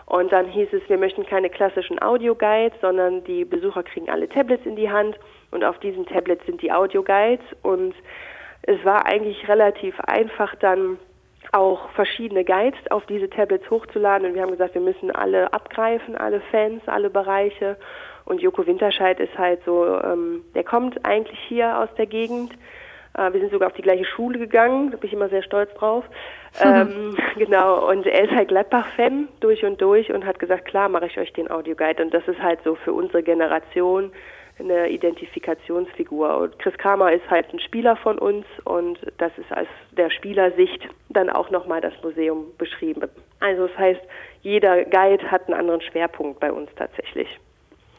Und 0.06 0.32
dann 0.32 0.48
hieß 0.48 0.70
es, 0.74 0.81
wir 0.90 0.98
möchten 0.98 1.26
keine 1.26 1.50
klassischen 1.50 2.02
Audioguides, 2.02 2.81
sondern 2.81 3.24
die 3.24 3.46
Besucher 3.46 3.84
kriegen 3.84 4.10
alle 4.10 4.28
Tablets 4.28 4.66
in 4.66 4.76
die 4.76 4.90
Hand 4.90 5.18
und 5.52 5.64
auf 5.64 5.78
diesen 5.80 6.06
Tablets 6.06 6.46
sind 6.46 6.62
die 6.62 6.72
Audioguides. 6.72 7.46
Und 7.62 7.94
es 8.64 8.84
war 8.84 9.06
eigentlich 9.06 9.48
relativ 9.48 10.00
einfach 10.02 10.54
dann 10.56 10.98
auch 11.52 11.90
verschiedene 11.92 12.44
Guides 12.44 12.80
auf 12.90 13.06
diese 13.06 13.30
Tablets 13.30 13.69
hochzuladen. 13.69 14.28
Und 14.28 14.34
wir 14.34 14.42
haben 14.42 14.52
gesagt, 14.52 14.74
wir 14.74 14.81
müssen 14.81 15.12
alle 15.12 15.54
abgreifen, 15.54 16.16
alle 16.16 16.42
Fans, 16.52 16.81
alle 16.88 17.10
Bereiche. 17.10 17.78
Und 18.30 18.42
Joko 18.42 18.66
Winterscheid 18.68 19.19
ist 19.19 19.36
halt 19.40 19.59
so, 19.66 20.00
ähm, 20.04 20.44
der 20.54 20.64
kommt 20.64 21.04
eigentlich 21.04 21.40
hier 21.48 21.80
aus 21.80 21.90
der 21.98 22.06
Gegend. 22.06 22.54
Äh, 23.18 23.33
wir 23.33 23.40
sind 23.40 23.52
sogar 23.52 23.69
auf 23.69 23.76
die 23.76 23.81
gleiche 23.81 24.06
Schule 24.06 24.38
gegangen, 24.38 24.92
da 24.92 24.98
bin 24.98 25.07
ich 25.07 25.14
immer 25.14 25.30
sehr 25.30 25.42
stolz 25.42 25.74
drauf. 25.74 26.06
ähm, 26.64 27.18
genau, 27.38 27.90
und 27.90 28.06
er 28.06 28.26
ist 28.26 28.31
halt 28.31 28.50
Gladbach-Fan 28.50 29.30
durch 29.40 29.66
und 29.66 29.81
durch 29.81 30.12
und 30.14 30.28
hat 30.28 30.38
gesagt, 30.38 30.66
klar, 30.66 30.90
mache 30.90 31.07
ich 31.07 31.18
euch 31.18 31.33
den 31.33 31.50
Audioguide. 31.50 32.04
Und 32.04 32.14
das 32.14 32.28
ist 32.28 32.40
halt 32.40 32.59
so 32.64 32.76
für 32.76 32.94
unsere 32.94 33.24
Generation 33.24 34.12
eine 34.59 34.90
Identifikationsfigur. 34.90 36.38
Und 36.38 36.59
Chris 36.59 36.78
Kramer 36.78 37.12
ist 37.12 37.28
halt 37.31 37.52
ein 37.52 37.59
Spieler 37.59 37.95
von 37.95 38.19
uns 38.19 38.45
und 38.64 39.00
das 39.18 39.31
ist 39.40 39.52
aus 39.52 39.68
der 39.92 40.12
Spielersicht 40.12 40.88
dann 41.09 41.31
auch 41.31 41.50
nochmal 41.50 41.81
das 41.81 41.94
Museum 42.04 42.45
beschrieben. 42.59 43.09
Also 43.40 43.68
das 43.68 43.78
heißt, 43.78 44.02
jeder 44.42 44.86
Guide 44.86 45.31
hat 45.31 45.48
einen 45.48 45.59
anderen 45.59 45.81
Schwerpunkt 45.81 46.40
bei 46.40 46.52
uns 46.52 46.69
tatsächlich. 46.76 47.28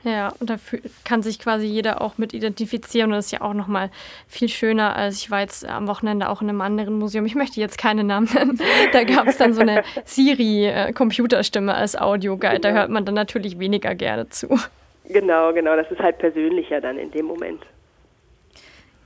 Ja, 0.03 0.33
und 0.41 0.49
da 0.49 0.57
kann 1.05 1.23
sich 1.23 1.39
quasi 1.39 1.67
jeder 1.67 2.01
auch 2.01 2.17
mit 2.17 2.33
identifizieren 2.33 3.11
und 3.11 3.17
das 3.17 3.27
ist 3.27 3.33
ja 3.33 3.43
auch 3.43 3.53
nochmal 3.53 3.91
viel 4.29 4.49
schöner, 4.49 4.97
als 4.97 5.19
ich 5.19 5.31
war 5.31 5.41
jetzt 5.41 5.67
am 5.67 5.89
Wochenende 5.89 6.31
auch 6.31 6.41
in 6.41 6.49
einem 6.49 6.63
anderen 6.63 6.99
Museum. 6.99 7.27
Ich 7.27 7.35
möchte 7.35 7.61
jetzt 7.61 7.77
keine 7.77 8.03
Namen 8.03 8.29
nennen. 8.33 8.59
Da 8.93 9.05
gab 9.05 9.27
es 9.27 9.37
dann 9.37 9.53
so 9.53 9.61
eine 9.61 9.83
Siri-Computerstimme 10.07 11.75
als 11.75 11.97
Audioguide. 11.97 12.61
Da 12.61 12.71
hört 12.71 12.89
man 12.89 13.05
dann 13.05 13.15
natürlich 13.15 13.59
weniger 13.59 13.95
gerne 13.95 14.29
zu. 14.31 14.59
Genau, 15.05 15.53
genau. 15.53 15.77
Das 15.77 15.91
ist 15.91 16.01
halt 16.01 16.19
persönlicher 16.19 16.81
dann 16.81 16.99
in 16.99 17.11
dem 17.11 17.27
Moment. 17.27 17.63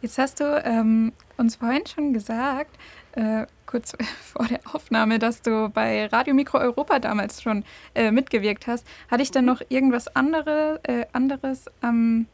Jetzt 0.01 0.19
hast 0.19 0.39
du 0.39 0.63
ähm, 0.65 1.13
uns 1.39 1.57
vorhin 1.57 1.87
schon 1.87 2.13
gesagt, 2.13 2.77
äh, 3.16 3.47
kurz 3.66 3.92
vor 4.33 4.47
der 4.47 4.61
Aufnahme, 4.73 5.18
dass 5.18 5.42
du 5.42 5.68
bei 5.68 6.06
Radio 6.06 6.35
Mikro 6.35 6.59
Europa 6.59 6.99
damals 6.99 7.42
schon 7.42 7.64
äh, 7.94 8.11
mitgewirkt 8.11 8.66
hast. 8.66 8.87
Hatte 9.11 9.23
ich 9.23 9.30
dann 9.30 9.44
noch 9.44 9.62
irgendwas 9.68 10.14
andere, 10.14 10.80
äh, 10.85 11.06
anderes 11.12 11.66
am 11.80 12.26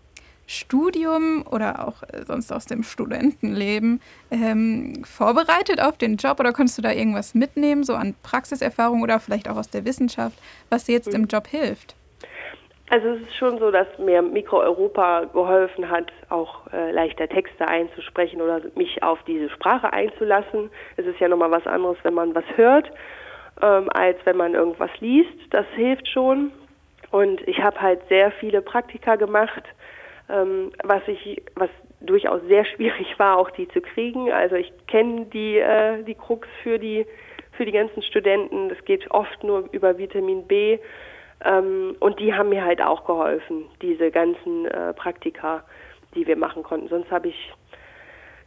Studium 0.47 1.45
oder 1.49 1.87
auch 1.87 2.03
äh, 2.03 2.25
sonst 2.27 2.53
aus 2.53 2.67
dem 2.67 2.83
Studentenleben 2.83 4.01
ähm, 4.33 5.05
vorbereitet 5.05 5.81
auf 5.81 5.97
den 5.97 6.17
Job 6.17 6.41
oder 6.41 6.53
konntest 6.53 6.77
du 6.77 6.83
da 6.83 6.91
irgendwas 6.91 7.35
mitnehmen, 7.35 7.85
so 7.85 7.95
an 7.95 8.17
Praxiserfahrung 8.25 9.03
oder 9.03 9.21
vielleicht 9.21 9.49
auch 9.49 9.57
aus 9.57 9.71
der 9.71 9.85
Wissenschaft, 9.85 10.37
was 10.69 10.85
dir 10.85 10.93
jetzt 10.93 11.07
im 11.09 11.27
Job 11.27 11.47
hilft? 11.47 11.95
Also 12.91 13.11
es 13.11 13.21
ist 13.21 13.37
schon 13.37 13.59
so, 13.61 13.71
dass 13.71 13.87
mir 13.99 14.21
Mikroeuropa 14.21 15.27
geholfen 15.27 15.89
hat, 15.89 16.13
auch 16.29 16.67
äh, 16.73 16.91
leichter 16.91 17.29
Texte 17.29 17.69
einzusprechen 17.69 18.43
oder 18.43 18.63
mich 18.75 19.01
auf 19.05 19.23
diese 19.29 19.49
Sprache 19.49 19.93
einzulassen. 19.93 20.71
Es 20.97 21.07
ist 21.07 21.21
ja 21.21 21.29
nochmal 21.29 21.53
was 21.53 21.65
anderes, 21.69 21.99
wenn 22.03 22.15
man 22.15 22.35
was 22.35 22.43
hört, 22.57 22.91
ähm, 23.63 23.89
als 23.91 24.19
wenn 24.25 24.37
man 24.37 24.55
irgendwas 24.55 24.91
liest. 24.99 25.31
Das 25.51 25.67
hilft 25.77 26.09
schon. 26.09 26.51
Und 27.13 27.47
ich 27.47 27.63
habe 27.63 27.81
halt 27.81 28.01
sehr 28.09 28.33
viele 28.33 28.61
Praktika 28.61 29.15
gemacht, 29.15 29.63
ähm, 30.29 30.73
was 30.83 31.03
ich, 31.07 31.41
was 31.55 31.71
durchaus 32.01 32.41
sehr 32.49 32.65
schwierig 32.75 33.17
war, 33.21 33.39
auch 33.39 33.51
die 33.51 33.69
zu 33.69 33.81
kriegen. 33.81 34.33
Also 34.33 34.57
ich 34.57 34.73
kenne 34.89 35.27
die 35.27 35.59
äh, 35.59 36.03
die 36.03 36.17
Krux 36.17 36.49
für 36.65 36.81
die 36.81 37.07
für 37.53 37.65
die 37.65 37.73
ganzen 37.73 38.03
Studenten. 38.03 38.69
Das 38.69 38.85
geht 38.85 39.09
oft 39.13 39.45
nur 39.45 39.69
über 39.71 39.97
Vitamin 39.97 40.45
B 40.49 40.81
ähm, 41.45 41.97
und 42.01 42.21
die 42.21 42.35
haben 42.35 42.51
mir 42.51 42.65
halt 42.65 42.83
auch 42.83 43.05
geholfen, 43.05 43.65
diese 43.81 44.11
ganzen 44.11 44.67
äh, 44.67 44.93
Praktika, 44.93 45.65
die 46.15 46.27
wir 46.27 46.37
machen 46.37 46.63
konnten. 46.63 46.89
Sonst 46.89 47.11
habe 47.11 47.29
ich 47.29 47.53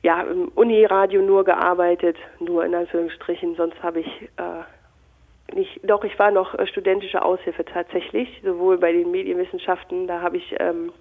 ja 0.03 0.21
im 0.21 0.50
Uniradio 0.50 1.21
nur 1.21 1.43
gearbeitet, 1.43 2.17
nur 2.39 2.65
in 2.65 2.75
Anführungsstrichen. 2.75 3.55
Sonst 3.55 3.81
habe 3.81 4.01
ich 4.01 4.29
äh, 4.38 5.55
nicht, 5.55 5.79
doch 5.83 6.03
ich 6.03 6.17
war 6.19 6.29
noch 6.29 6.53
äh, 6.53 6.67
studentische 6.67 7.23
Aushilfe 7.23 7.65
tatsächlich, 7.65 8.41
sowohl 8.43 8.77
bei 8.77 8.91
den 8.91 9.09
Medienwissenschaften, 9.12 10.07
da 10.07 10.21
habe 10.21 10.38
ich 10.38 10.55
ähm, 10.59 10.91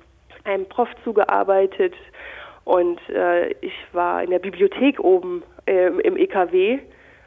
einem 0.45 0.67
Prof 0.67 0.89
zugearbeitet 1.05 1.95
und 2.65 3.01
äh, 3.11 3.51
ich 3.61 3.75
war 3.93 4.23
in 4.23 4.31
der 4.31 4.39
Bibliothek 4.39 5.01
oben 5.01 5.43
äh, 5.67 5.89
im 5.89 6.17
EKW, 6.17 6.79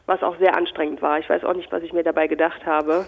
was 0.06 0.24
auch 0.24 0.38
sehr 0.38 0.56
anstrengend 0.56 1.02
war. 1.02 1.20
Ich 1.20 1.30
weiß 1.30 1.44
auch 1.44 1.54
nicht, 1.54 1.72
was 1.72 1.84
ich 1.84 1.94
mir 1.94 2.04
dabei 2.04 2.28
gedacht 2.28 2.66
habe 2.66 3.06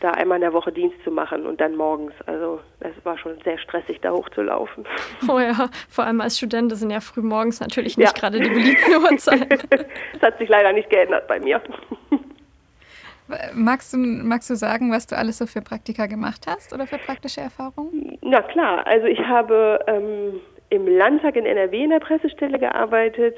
da 0.00 0.12
einmal 0.12 0.36
in 0.36 0.42
der 0.42 0.52
Woche 0.52 0.72
Dienst 0.72 0.96
zu 1.04 1.10
machen 1.10 1.46
und 1.46 1.60
dann 1.60 1.76
morgens. 1.76 2.12
Also 2.26 2.60
es 2.80 2.92
war 3.04 3.18
schon 3.18 3.38
sehr 3.44 3.58
stressig, 3.58 4.00
da 4.00 4.12
hochzulaufen. 4.12 4.86
Oh 5.28 5.38
ja, 5.38 5.68
vor 5.88 6.04
allem 6.04 6.20
als 6.20 6.38
Student 6.38 6.74
sind 6.76 6.90
ja 6.90 7.00
früh 7.00 7.20
morgens 7.20 7.60
natürlich 7.60 7.98
nicht 7.98 8.08
ja. 8.08 8.18
gerade 8.18 8.40
die 8.40 8.48
beliebten 8.48 8.96
Uhrzeiten. 8.96 9.48
das 9.70 10.22
hat 10.22 10.38
sich 10.38 10.48
leider 10.48 10.72
nicht 10.72 10.88
geändert 10.88 11.26
bei 11.28 11.40
mir. 11.40 11.60
Magst 13.52 13.92
du, 13.92 13.98
magst 13.98 14.48
du 14.48 14.54
sagen, 14.54 14.90
was 14.90 15.06
du 15.06 15.16
alles 15.16 15.38
so 15.38 15.46
für 15.46 15.60
Praktika 15.60 16.06
gemacht 16.06 16.46
hast 16.46 16.72
oder 16.72 16.86
für 16.86 16.96
praktische 16.98 17.42
Erfahrungen? 17.42 18.18
Na 18.22 18.40
klar, 18.40 18.86
also 18.86 19.06
ich 19.06 19.20
habe 19.20 19.84
ähm, 19.86 20.40
im 20.70 20.86
Landtag 20.86 21.36
in 21.36 21.44
NRW 21.44 21.84
in 21.84 21.90
der 21.90 22.00
Pressestelle 22.00 22.58
gearbeitet 22.58 23.36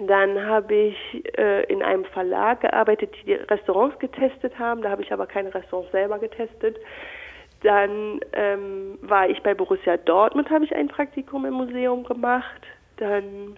dann 0.00 0.44
habe 0.44 0.74
ich 0.74 1.38
äh, 1.38 1.64
in 1.64 1.82
einem 1.82 2.04
Verlag 2.06 2.62
gearbeitet, 2.62 3.14
die 3.24 3.34
Restaurants 3.34 3.98
getestet 4.00 4.58
haben. 4.58 4.82
Da 4.82 4.90
habe 4.90 5.02
ich 5.02 5.12
aber 5.12 5.26
keine 5.26 5.54
Restaurants 5.54 5.92
selber 5.92 6.18
getestet. 6.18 6.78
Dann 7.62 8.20
ähm, 8.32 8.98
war 9.02 9.28
ich 9.28 9.42
bei 9.42 9.54
Borussia 9.54 9.96
Dortmund, 9.96 10.50
habe 10.50 10.64
ich 10.64 10.74
ein 10.74 10.88
Praktikum 10.88 11.46
im 11.46 11.54
Museum 11.54 12.02
gemacht. 12.04 12.60
Dann, 12.96 13.56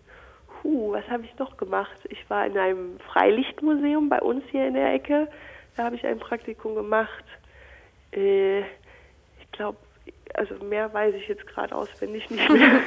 huh, 0.62 0.93
was 0.93 1.09
habe 1.09 1.25
ich 1.25 1.37
noch 1.38 1.57
gemacht? 1.57 1.99
Ich 2.11 2.28
war 2.28 2.47
in 2.47 2.59
einem 2.59 3.00
Freilichtmuseum 3.00 4.09
bei 4.09 4.21
uns 4.21 4.45
hier 4.50 4.66
in 4.66 4.75
der 4.75 4.93
Ecke. 4.93 5.28
Da 5.76 5.85
habe 5.85 5.97
ich 5.97 6.07
ein 6.07 6.19
Praktikum 6.19 6.75
gemacht. 6.75 7.25
Äh, 8.12 8.61
ich 8.61 9.52
glaube, 9.52 9.78
also 10.35 10.54
mehr 10.64 10.92
weiß 10.92 11.14
ich 11.14 11.28
jetzt 11.28 11.47
gerade 11.47 11.75
auswendig 11.75 12.28
nicht 12.30 12.49
mehr. 12.50 12.80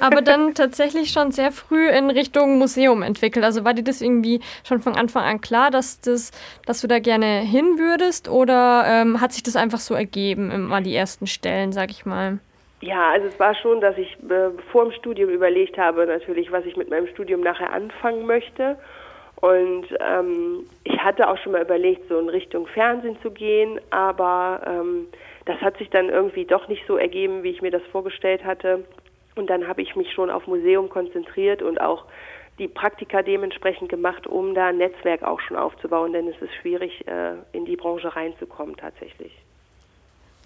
Aber 0.00 0.22
dann 0.22 0.54
tatsächlich 0.54 1.10
schon 1.10 1.32
sehr 1.32 1.52
früh 1.52 1.88
in 1.88 2.10
Richtung 2.10 2.58
Museum 2.58 3.02
entwickelt. 3.02 3.44
Also 3.44 3.64
war 3.64 3.74
dir 3.74 3.84
das 3.84 4.02
irgendwie 4.02 4.40
schon 4.64 4.80
von 4.80 4.94
Anfang 4.94 5.24
an 5.24 5.40
klar, 5.40 5.70
dass, 5.70 6.00
das, 6.00 6.30
dass 6.66 6.80
du 6.80 6.88
da 6.88 6.98
gerne 6.98 7.40
hin 7.40 7.78
würdest 7.78 8.28
oder 8.28 8.84
ähm, 8.86 9.20
hat 9.20 9.32
sich 9.32 9.42
das 9.42 9.56
einfach 9.56 9.80
so 9.80 9.94
ergeben, 9.94 10.50
immer 10.50 10.80
die 10.80 10.94
ersten 10.94 11.26
Stellen, 11.26 11.72
sag 11.72 11.90
ich 11.90 12.04
mal? 12.04 12.38
Ja, 12.80 13.10
also 13.10 13.28
es 13.28 13.38
war 13.38 13.54
schon, 13.54 13.80
dass 13.80 13.96
ich 13.96 14.18
äh, 14.28 14.50
vor 14.72 14.84
dem 14.84 14.92
Studium 14.92 15.30
überlegt 15.30 15.78
habe, 15.78 16.04
natürlich, 16.04 16.50
was 16.50 16.64
ich 16.66 16.76
mit 16.76 16.90
meinem 16.90 17.06
Studium 17.06 17.40
nachher 17.40 17.72
anfangen 17.72 18.26
möchte. 18.26 18.76
Und 19.42 19.86
ähm, 19.98 20.66
ich 20.84 20.96
hatte 21.00 21.28
auch 21.28 21.36
schon 21.38 21.50
mal 21.50 21.62
überlegt, 21.62 22.08
so 22.08 22.16
in 22.16 22.28
Richtung 22.28 22.68
Fernsehen 22.68 23.18
zu 23.22 23.32
gehen, 23.32 23.80
aber 23.90 24.62
ähm, 24.64 25.08
das 25.46 25.60
hat 25.60 25.76
sich 25.78 25.90
dann 25.90 26.08
irgendwie 26.08 26.44
doch 26.44 26.68
nicht 26.68 26.86
so 26.86 26.96
ergeben, 26.96 27.42
wie 27.42 27.50
ich 27.50 27.60
mir 27.60 27.72
das 27.72 27.82
vorgestellt 27.90 28.44
hatte. 28.44 28.84
Und 29.34 29.50
dann 29.50 29.66
habe 29.66 29.82
ich 29.82 29.96
mich 29.96 30.12
schon 30.12 30.30
auf 30.30 30.46
Museum 30.46 30.88
konzentriert 30.88 31.60
und 31.60 31.80
auch 31.80 32.04
die 32.60 32.68
Praktika 32.68 33.22
dementsprechend 33.22 33.88
gemacht, 33.88 34.28
um 34.28 34.54
da 34.54 34.68
ein 34.68 34.78
Netzwerk 34.78 35.24
auch 35.24 35.40
schon 35.40 35.56
aufzubauen, 35.56 36.12
denn 36.12 36.28
es 36.28 36.40
ist 36.40 36.54
schwierig, 36.60 37.04
äh, 37.08 37.32
in 37.50 37.64
die 37.64 37.76
Branche 37.76 38.14
reinzukommen 38.14 38.76
tatsächlich. 38.76 39.32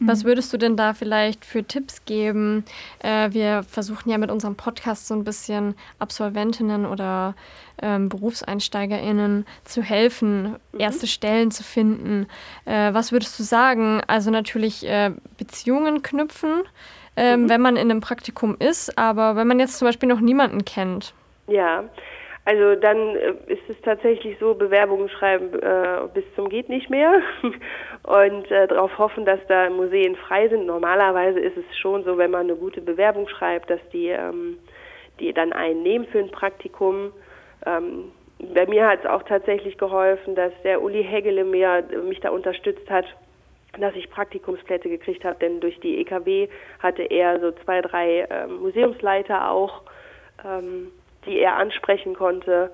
Was 0.01 0.23
mhm. 0.23 0.29
würdest 0.29 0.53
du 0.53 0.59
denn 0.59 0.77
da 0.77 0.93
vielleicht 0.93 1.45
für 1.45 1.65
Tipps 1.65 2.05
geben? 2.05 2.65
Äh, 2.99 3.33
wir 3.33 3.63
versuchen 3.63 4.11
ja 4.11 4.19
mit 4.19 4.31
unserem 4.31 4.55
Podcast 4.55 5.09
so 5.09 5.15
ein 5.15 5.25
bisschen 5.25 5.75
Absolventinnen 5.99 6.85
oder 6.85 7.35
ähm, 7.81 8.09
BerufseinsteigerInnen 8.09 9.47
zu 9.65 9.83
helfen, 9.83 10.57
mhm. 10.73 10.81
erste 10.81 11.07
Stellen 11.07 11.51
zu 11.51 11.63
finden. 11.63 12.27
Äh, 12.65 12.93
was 12.93 13.13
würdest 13.13 13.39
du 13.39 13.43
sagen? 13.43 14.03
Also 14.07 14.31
natürlich 14.31 14.87
äh, 14.87 15.13
Beziehungen 15.39 16.03
knüpfen, 16.03 16.63
ähm, 17.17 17.43
mhm. 17.43 17.49
wenn 17.49 17.61
man 17.63 17.77
in 17.77 17.91
einem 17.91 18.01
Praktikum 18.01 18.57
ist, 18.59 18.99
aber 18.99 19.37
wenn 19.37 19.47
man 19.47 19.61
jetzt 19.61 19.79
zum 19.79 19.89
Beispiel 19.89 20.09
noch 20.09 20.21
niemanden 20.21 20.65
kennt. 20.65 21.15
Ja, 21.49 21.85
also 22.47 22.77
dann 22.77 23.17
äh, 23.17 23.35
ist 23.49 23.69
es 23.69 23.77
tatsächlich 23.83 24.39
so, 24.39 24.55
Bewerbungen 24.55 25.09
schreiben 25.09 25.53
äh, 25.61 26.09
bis 26.15 26.25
zum 26.37 26.49
geht 26.49 26.69
nicht 26.69 26.89
mehr 26.89 27.21
und 28.05 28.51
äh, 28.53 28.69
darauf 28.69 28.97
hoffen, 28.99 29.25
dass 29.25 29.41
da 29.49 29.69
Museen 29.69 30.15
frei 30.15 30.47
sind. 30.49 30.65
Normalerweise 30.65 31.41
ist 31.41 31.57
es 31.57 31.77
schon 31.77 32.05
so, 32.05 32.17
wenn 32.19 32.31
man 32.31 32.43
eine 32.43 32.55
gute 32.55 32.81
Bewerbung 32.81 33.27
schreibt, 33.29 33.69
dass 33.69 33.81
die, 33.93 34.11
ähm, 34.11 34.59
die 35.19 35.33
dann 35.33 35.53
einen 35.53 35.83
nehmen 35.83 36.07
für 36.07 36.21
ein 36.21 36.31
Praktikum. 36.31 37.11
Ähm, 37.67 38.13
bei 38.55 38.65
mir 38.67 38.87
hat 38.87 39.01
es 39.01 39.11
auch 39.11 39.25
tatsächlich 39.25 39.77
geholfen, 39.77 40.37
dass 40.37 40.53
der 40.63 40.83
Uli 40.83 41.03
Hegele 41.03 41.43
mir, 41.43 41.83
mich 42.07 42.21
da 42.21 42.31
unterstützt 42.31 42.89
hat, 42.89 43.07
dass 43.81 43.97
ich 43.97 44.09
Praktikumsplätze 44.09 44.89
gekriegt 44.89 45.25
habe, 45.25 45.37
denn 45.41 45.59
durch 45.59 45.81
die 45.81 45.99
EKW 45.99 46.47
hatte 46.79 47.03
er 47.03 47.41
so 47.41 47.51
zwei, 47.65 47.81
drei 47.81 48.21
äh, 48.21 48.47
Museumsleiter 48.47 49.51
auch. 49.51 49.83
Ähm, 50.45 50.93
die 51.27 51.39
er 51.39 51.57
ansprechen 51.57 52.15
konnte. 52.15 52.71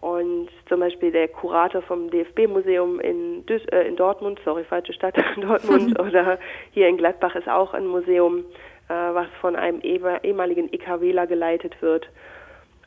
Und 0.00 0.48
zum 0.68 0.80
Beispiel 0.80 1.12
der 1.12 1.28
Kurator 1.28 1.82
vom 1.82 2.10
DFB-Museum 2.10 3.00
in, 3.00 3.44
äh, 3.48 3.86
in 3.86 3.96
Dortmund, 3.96 4.40
sorry, 4.44 4.64
falsche 4.64 4.94
Stadt, 4.94 5.14
Dortmund, 5.36 5.98
oder 6.00 6.38
hier 6.72 6.88
in 6.88 6.96
Gladbach 6.96 7.34
ist 7.34 7.48
auch 7.48 7.74
ein 7.74 7.86
Museum, 7.86 8.44
äh, 8.88 8.94
was 8.94 9.26
von 9.40 9.56
einem 9.56 9.80
ehemaligen 9.80 10.72
EKWler 10.72 11.26
geleitet 11.26 11.80
wird. 11.82 12.08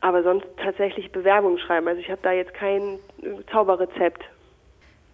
Aber 0.02 0.24
sonst 0.24 0.48
tatsächlich 0.58 1.12
Bewerbungen 1.12 1.60
schreiben. 1.60 1.88
Also 1.88 2.02
ich 2.02 2.10
habe 2.10 2.20
da 2.24 2.32
jetzt 2.32 2.54
kein 2.56 3.00
Zauberrezept. 3.52 4.24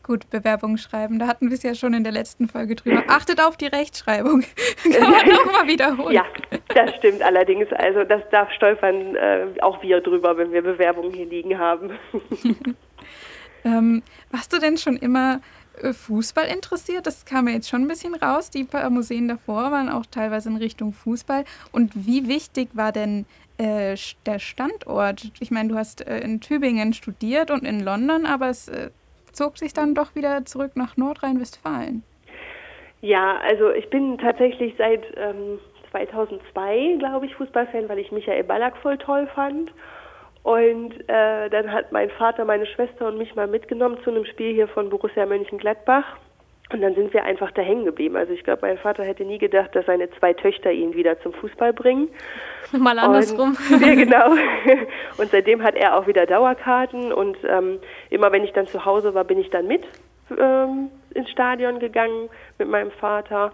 Gut, 0.09 0.27
Bewerbung 0.31 0.77
schreiben. 0.77 1.19
Da 1.19 1.27
hatten 1.27 1.51
wir 1.51 1.53
es 1.55 1.61
ja 1.61 1.75
schon 1.75 1.93
in 1.93 2.03
der 2.03 2.11
letzten 2.11 2.47
Folge 2.47 2.73
drüber. 2.73 3.03
Achtet 3.09 3.39
auf 3.39 3.57
die 3.57 3.67
Rechtschreibung. 3.67 4.41
Kann 4.91 5.11
man 5.11 5.29
nochmal 5.29 5.67
wiederholen. 5.67 6.15
Ja, 6.15 6.25
das 6.69 6.95
stimmt 6.95 7.21
allerdings. 7.21 7.71
Also 7.73 8.03
das 8.05 8.23
darf 8.31 8.51
stolpern 8.53 9.15
äh, 9.15 9.45
auch 9.61 9.83
wir 9.83 10.01
drüber, 10.01 10.35
wenn 10.35 10.51
wir 10.51 10.63
Bewerbungen 10.63 11.13
hier 11.13 11.27
liegen 11.27 11.59
haben. 11.59 11.91
ähm, 13.63 14.01
warst 14.31 14.51
du 14.51 14.57
denn 14.57 14.79
schon 14.79 14.97
immer 14.97 15.41
äh, 15.79 15.93
Fußball 15.93 16.47
interessiert? 16.47 17.05
Das 17.05 17.25
kam 17.25 17.47
ja 17.47 17.53
jetzt 17.53 17.69
schon 17.69 17.83
ein 17.83 17.87
bisschen 17.87 18.15
raus. 18.15 18.49
Die 18.49 18.63
paar 18.63 18.89
Museen 18.89 19.27
davor 19.27 19.71
waren 19.71 19.89
auch 19.89 20.07
teilweise 20.07 20.49
in 20.49 20.57
Richtung 20.57 20.91
Fußball. 20.91 21.45
Und 21.71 22.07
wie 22.07 22.27
wichtig 22.27 22.69
war 22.73 22.91
denn 22.91 23.27
äh, 23.59 23.95
der 24.25 24.39
Standort? 24.39 25.31
Ich 25.39 25.51
meine, 25.51 25.69
du 25.69 25.75
hast 25.75 26.01
äh, 26.07 26.17
in 26.21 26.41
Tübingen 26.41 26.93
studiert 26.93 27.51
und 27.51 27.63
in 27.63 27.79
London, 27.79 28.25
aber 28.25 28.49
es 28.49 28.69
äh, 28.69 28.89
zog 29.39 29.57
sich 29.57 29.73
dann 29.73 29.95
doch 29.95 30.15
wieder 30.15 30.45
zurück 30.45 30.73
nach 30.75 30.97
Nordrhein-Westfalen. 30.97 32.03
Ja, 32.99 33.37
also 33.37 33.71
ich 33.71 33.89
bin 33.89 34.17
tatsächlich 34.17 34.75
seit 34.77 35.05
ähm, 35.15 35.59
2002, 35.91 36.97
glaube 36.99 37.25
ich, 37.25 37.35
Fußballfan, 37.35 37.87
weil 37.87 37.99
ich 37.99 38.11
Michael 38.11 38.43
Ballack 38.43 38.75
voll 38.77 38.97
toll 38.97 39.27
fand. 39.33 39.71
Und 40.43 40.93
äh, 41.07 41.49
dann 41.49 41.71
hat 41.71 41.93
mein 41.93 42.09
Vater 42.09 42.43
meine 42.43 42.65
Schwester 42.65 43.07
und 43.07 43.17
mich 43.17 43.33
mal 43.35 43.47
mitgenommen 43.47 43.97
zu 44.03 44.09
einem 44.09 44.25
Spiel 44.25 44.53
hier 44.53 44.67
von 44.67 44.89
Borussia 44.89 45.25
Mönchengladbach. 45.25 46.17
Und 46.71 46.81
dann 46.81 46.93
sind 46.93 47.13
wir 47.13 47.23
einfach 47.23 47.51
da 47.51 47.63
hängen 47.63 47.85
geblieben. 47.85 48.15
Also 48.15 48.31
ich 48.31 48.43
glaube, 48.43 48.59
mein 48.61 48.77
Vater 48.77 49.03
hätte 49.03 49.25
nie 49.25 49.39
gedacht, 49.39 49.75
dass 49.75 49.87
seine 49.87 50.09
zwei 50.11 50.33
Töchter 50.33 50.71
ihn 50.71 50.93
wieder 50.93 51.19
zum 51.21 51.33
Fußball 51.33 51.73
bringen. 51.73 52.09
Mal 52.71 52.99
andersrum. 52.99 53.57
Und, 53.71 53.81
ja, 53.81 53.95
genau. 53.95 54.31
Und 55.17 55.31
seitdem 55.31 55.63
hat 55.63 55.75
er 55.75 55.97
auch 55.97 56.05
wieder 56.05 56.27
Dauerkarten. 56.27 57.11
Und 57.11 57.37
ähm, 57.43 57.79
immer 58.11 58.31
wenn 58.31 58.43
ich 58.43 58.53
dann 58.53 58.67
zu 58.67 58.85
Hause 58.85 59.15
war, 59.15 59.23
bin 59.23 59.39
ich 59.39 59.49
dann 59.49 59.65
mit 59.65 59.83
ähm, 60.37 60.91
ins 61.15 61.29
Stadion 61.31 61.79
gegangen 61.79 62.29
mit 62.59 62.67
meinem 62.67 62.91
Vater. 62.91 63.51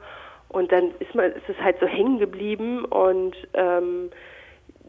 Und 0.50 0.74
dann 0.74 0.92
ist 1.00 1.16
man, 1.16 1.32
ist 1.32 1.48
es 1.48 1.60
halt 1.62 1.80
so 1.80 1.86
hängen 1.86 2.20
geblieben 2.20 2.84
und 2.86 3.36
ähm, 3.54 4.10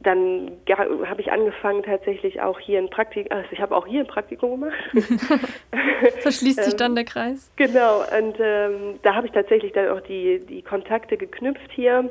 dann 0.06 0.52
habe 0.68 1.20
ich 1.20 1.32
angefangen 1.32 1.82
tatsächlich 1.82 2.40
auch 2.40 2.60
hier 2.60 2.78
ein 2.78 2.88
Praktikum, 2.88 3.36
also 3.36 3.48
ich 3.50 3.60
habe 3.60 3.74
auch 3.74 3.86
hier 3.86 4.00
ein 4.00 4.06
Praktikum 4.06 4.52
gemacht. 4.52 4.76
Verschließt 6.20 6.62
sich 6.62 6.76
dann 6.76 6.94
der 6.94 7.04
Kreis. 7.04 7.50
Genau, 7.56 8.02
und 8.16 8.36
ähm, 8.38 9.00
da 9.02 9.16
habe 9.16 9.26
ich 9.26 9.32
tatsächlich 9.32 9.72
dann 9.72 9.88
auch 9.88 10.00
die, 10.02 10.38
die 10.46 10.62
Kontakte 10.62 11.16
geknüpft 11.16 11.72
hier, 11.72 12.08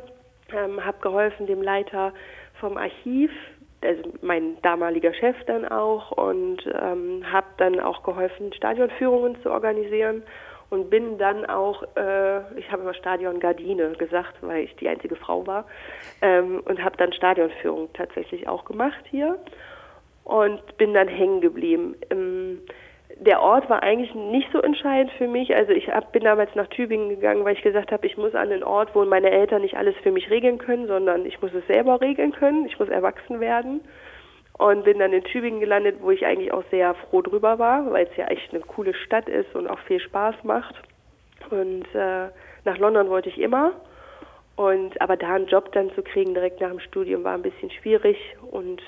ähm, 0.54 0.84
habe 0.84 0.98
geholfen 1.00 1.48
dem 1.48 1.62
Leiter 1.62 2.14
vom 2.60 2.76
Archiv, 2.76 3.32
also 3.82 4.02
mein 4.22 4.58
damaliger 4.62 5.14
Chef 5.14 5.38
dann 5.48 5.66
auch 5.66 6.12
und 6.12 6.66
ähm, 6.66 7.24
habe 7.32 7.48
dann 7.58 7.80
auch 7.80 8.04
geholfen, 8.04 8.52
Stadionführungen 8.52 9.42
zu 9.42 9.52
organisieren 9.52 10.24
und 10.70 10.90
bin 10.90 11.18
dann 11.18 11.46
auch, 11.46 11.84
äh, 11.96 12.40
ich 12.60 12.72
habe 12.72 12.82
immer 12.82 12.94
Stadion 12.94 13.40
Gardine 13.40 13.92
gesagt, 13.92 14.36
weil 14.42 14.64
ich 14.64 14.76
die 14.78 14.90
einzige 14.90 15.16
Frau 15.16 15.46
war, 15.46 15.66
ähm, 16.22 16.62
und 16.66 16.84
habe 16.84 16.98
dann 16.98 17.14
Stadionführung 17.14 17.90
tatsächlich 17.94 18.48
auch 18.48 18.66
gemacht 18.66 19.04
hier 19.10 19.38
und 20.24 20.78
bin 20.78 20.94
dann 20.94 21.08
hängen 21.08 21.42
geblieben. 21.42 21.96
Ähm, 22.10 22.62
der 23.18 23.42
Ort 23.42 23.70
war 23.70 23.82
eigentlich 23.82 24.14
nicht 24.14 24.50
so 24.52 24.62
entscheidend 24.62 25.12
für 25.14 25.28
mich. 25.28 25.56
Also 25.56 25.72
ich 25.72 25.88
hab, 25.88 26.12
bin 26.12 26.24
damals 26.24 26.54
nach 26.56 26.68
Tübingen 26.68 27.10
gegangen, 27.10 27.46
weil 27.46 27.54
ich 27.56 27.62
gesagt 27.62 27.92
habe, 27.92 28.06
ich 28.08 28.18
muss 28.18 28.36
an 28.36 28.50
den 28.50 28.64
Ort, 28.64 28.94
wo 28.94 29.06
meine 29.06 29.32
Eltern 29.32 29.62
nicht 29.62 29.78
alles 29.78 29.96
für 30.04 30.12
mich 30.12 30.30
regeln 30.30 30.58
können, 30.58 30.88
sondern 30.88 31.26
ich 31.26 31.42
muss 31.42 31.54
es 31.54 31.66
selber 31.68 32.02
regeln 32.02 32.34
können. 32.34 32.66
Ich 32.66 32.78
muss 32.78 32.90
erwachsen 32.90 33.40
werden 33.40 33.82
und 34.58 34.84
bin 34.86 35.00
dann 35.00 35.14
in 35.14 35.24
Tübingen 35.24 35.60
gelandet, 35.60 35.98
wo 36.02 36.12
ich 36.12 36.26
eigentlich 36.26 36.54
auch 36.54 36.64
sehr 36.72 36.96
froh 36.96 37.22
drüber 37.22 37.60
war, 37.60 37.92
weil 37.92 38.08
es 38.10 38.16
ja 38.18 38.28
echt 38.28 38.54
eine 38.54 38.62
coole 38.62 38.94
Stadt 38.94 39.28
ist 39.28 39.54
und 39.56 39.68
auch 39.68 39.80
viel 39.80 40.00
Spaß 40.00 40.36
macht. 40.44 40.76
Und 41.50 41.86
äh, 41.94 42.30
nach 42.64 42.78
London 42.78 43.10
wollte 43.10 43.30
ich 43.30 43.40
immer. 43.40 43.74
Und 44.56 45.00
aber 45.02 45.18
da 45.18 45.34
einen 45.34 45.48
Job 45.48 45.72
dann 45.74 45.92
zu 45.94 46.02
kriegen 46.02 46.34
direkt 46.34 46.62
nach 46.62 46.70
dem 46.70 46.80
Studium 46.80 47.24
war 47.26 47.34
ein 47.34 47.42
bisschen 47.42 47.70
schwierig. 47.70 48.18
Und 48.50 48.82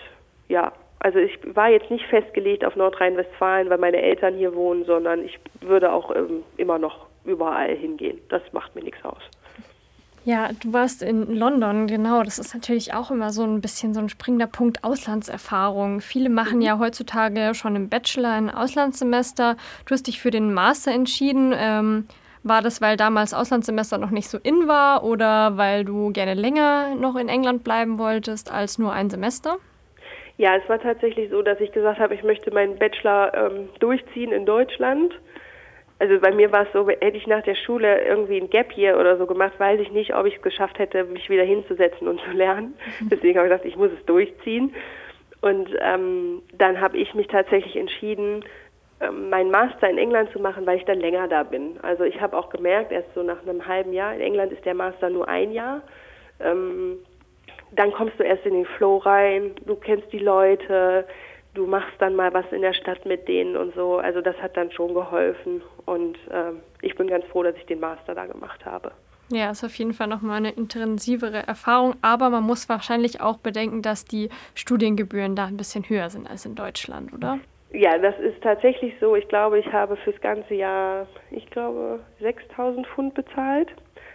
ja, 0.47 0.71
also 0.99 1.19
ich 1.19 1.37
war 1.55 1.69
jetzt 1.69 1.91
nicht 1.91 2.05
festgelegt 2.05 2.63
auf 2.63 2.75
Nordrhein-Westfalen, 2.75 3.69
weil 3.69 3.77
meine 3.77 4.01
Eltern 4.01 4.35
hier 4.35 4.55
wohnen, 4.55 4.85
sondern 4.85 5.25
ich 5.25 5.37
würde 5.59 5.91
auch 5.91 6.15
ähm, 6.15 6.43
immer 6.55 6.79
noch 6.79 7.07
überall 7.25 7.75
hingehen. 7.75 8.19
Das 8.29 8.41
macht 8.53 8.73
mir 8.75 8.83
nichts 8.83 9.03
aus. 9.03 9.21
Ja, 10.27 10.49
du 10.61 10.73
warst 10.73 11.03
in 11.03 11.33
London, 11.33 11.87
genau. 11.87 12.21
Das 12.21 12.37
ist 12.37 12.53
natürlich 12.53 12.93
auch 12.93 13.11
immer 13.11 13.29
so 13.29 13.43
ein 13.43 13.61
bisschen 13.61 13.93
so 13.93 14.01
ein 14.01 14.09
springender 14.09 14.47
Punkt 14.47 14.83
Auslandserfahrung. 14.83 16.01
Viele 16.01 16.27
machen 16.27 16.59
ja 16.61 16.79
heutzutage 16.79 17.53
schon 17.53 17.77
im 17.77 17.87
Bachelor 17.87 18.31
ein 18.31 18.49
Auslandssemester. 18.49 19.55
Du 19.85 19.93
hast 19.93 20.05
dich 20.05 20.19
für 20.19 20.29
den 20.29 20.53
Master 20.53 20.91
entschieden. 20.91 21.55
Ähm, 21.57 22.07
war 22.43 22.61
das, 22.61 22.81
weil 22.81 22.97
damals 22.97 23.33
Auslandssemester 23.33 23.97
noch 23.99 24.09
nicht 24.09 24.27
so 24.27 24.37
in 24.37 24.67
war 24.67 25.05
oder 25.05 25.55
weil 25.55 25.85
du 25.85 26.11
gerne 26.11 26.33
länger 26.33 26.95
noch 26.95 27.15
in 27.15 27.29
England 27.29 27.63
bleiben 27.63 27.97
wolltest 27.97 28.51
als 28.51 28.77
nur 28.77 28.91
ein 28.91 29.09
Semester? 29.09 29.59
Ja, 30.35 30.57
es 30.57 30.67
war 30.67 30.81
tatsächlich 30.81 31.29
so, 31.29 31.41
dass 31.41 31.61
ich 31.61 31.71
gesagt 31.71 32.01
habe, 32.01 32.13
ich 32.13 32.23
möchte 32.23 32.51
meinen 32.51 32.77
Bachelor 32.77 33.33
ähm, 33.33 33.69
durchziehen 33.79 34.33
in 34.33 34.45
Deutschland 34.45 35.13
also 35.99 36.19
bei 36.19 36.31
mir 36.31 36.51
war 36.51 36.63
es 36.63 36.73
so, 36.73 36.87
hätte 36.87 37.17
ich 37.17 37.27
nach 37.27 37.41
der 37.43 37.55
Schule 37.55 38.05
irgendwie 38.05 38.39
ein 38.39 38.49
Gap 38.49 38.77
Year 38.77 38.99
oder 38.99 39.17
so 39.17 39.25
gemacht, 39.25 39.53
weiß 39.59 39.79
ich 39.79 39.91
nicht, 39.91 40.15
ob 40.15 40.25
ich 40.25 40.35
es 40.35 40.41
geschafft 40.41 40.77
hätte, 40.77 41.03
mich 41.05 41.29
wieder 41.29 41.43
hinzusetzen 41.43 42.07
und 42.07 42.21
zu 42.21 42.31
lernen. 42.31 42.75
Mhm. 42.99 43.09
Deswegen 43.09 43.37
habe 43.37 43.47
ich 43.47 43.51
gesagt, 43.51 43.65
ich 43.65 43.75
muss 43.75 43.91
es 43.91 44.05
durchziehen. 44.05 44.75
Und 45.41 45.69
ähm, 45.81 46.41
dann 46.53 46.79
habe 46.81 46.97
ich 46.97 47.13
mich 47.13 47.27
tatsächlich 47.27 47.75
entschieden, 47.75 48.43
ähm, 48.99 49.29
meinen 49.29 49.51
Master 49.51 49.89
in 49.89 49.97
England 49.97 50.31
zu 50.31 50.39
machen, 50.39 50.65
weil 50.65 50.77
ich 50.77 50.85
dann 50.85 50.99
länger 50.99 51.27
da 51.27 51.43
bin. 51.43 51.79
Also 51.81 52.03
ich 52.03 52.19
habe 52.19 52.37
auch 52.37 52.49
gemerkt, 52.49 52.91
erst 52.91 53.13
so 53.13 53.23
nach 53.23 53.41
einem 53.43 53.65
halben 53.67 53.93
Jahr, 53.93 54.13
in 54.13 54.21
England 54.21 54.51
ist 54.51 54.65
der 54.65 54.73
Master 54.73 55.09
nur 55.09 55.27
ein 55.27 55.51
Jahr. 55.51 55.81
Ähm, 56.39 56.97
dann 57.71 57.91
kommst 57.91 58.19
du 58.19 58.23
erst 58.23 58.45
in 58.45 58.53
den 58.53 58.65
Flow 58.65 58.97
rein, 58.97 59.51
du 59.65 59.75
kennst 59.75 60.11
die 60.11 60.19
Leute, 60.19 61.05
du 61.57 61.65
machst 61.65 61.95
dann 61.99 62.15
mal 62.15 62.33
was 62.33 62.45
in 62.51 62.61
der 62.61 62.73
Stadt 62.73 63.05
mit 63.05 63.27
denen 63.27 63.57
und 63.57 63.73
so. 63.75 63.97
Also 63.97 64.21
das 64.21 64.35
hat 64.37 64.55
dann 64.55 64.71
schon 64.71 64.93
geholfen 64.93 65.61
und 65.85 66.17
ähm, 66.31 66.61
ich 66.81 66.95
bin 66.95 67.07
ganz 67.07 67.25
froh, 67.25 67.43
dass 67.43 67.55
ich 67.57 67.65
den 67.65 67.79
Master 67.79 68.13
da 68.13 68.25
gemacht 68.25 68.65
habe. 68.65 68.91
Ja, 69.29 69.51
ist 69.51 69.63
auf 69.63 69.75
jeden 69.75 69.93
Fall 69.93 70.07
nochmal 70.07 70.37
eine 70.37 70.51
intensivere 70.51 71.45
Erfahrung, 71.45 71.95
aber 72.01 72.29
man 72.29 72.43
muss 72.43 72.69
wahrscheinlich 72.69 73.19
auch 73.19 73.37
bedenken, 73.37 73.81
dass 73.81 74.05
die 74.05 74.29
Studiengebühren 74.55 75.35
da 75.35 75.45
ein 75.45 75.57
bisschen 75.57 75.83
höher 75.89 76.09
sind 76.09 76.29
als 76.29 76.45
in 76.45 76.55
Deutschland, 76.55 77.11
oder? 77.13 77.39
Ja, 77.73 77.97
das 77.97 78.17
ist 78.19 78.41
tatsächlich 78.41 78.93
so. 79.01 79.17
Ich 79.17 79.27
glaube, 79.27 79.59
ich 79.59 79.73
habe 79.73 79.97
fürs 79.97 80.19
ganze 80.21 80.53
Jahr, 80.53 81.07
ich 81.31 81.49
glaube, 81.49 81.99
6000 82.21 82.87
Pfund 82.87 83.13
bezahlt. 83.15 83.67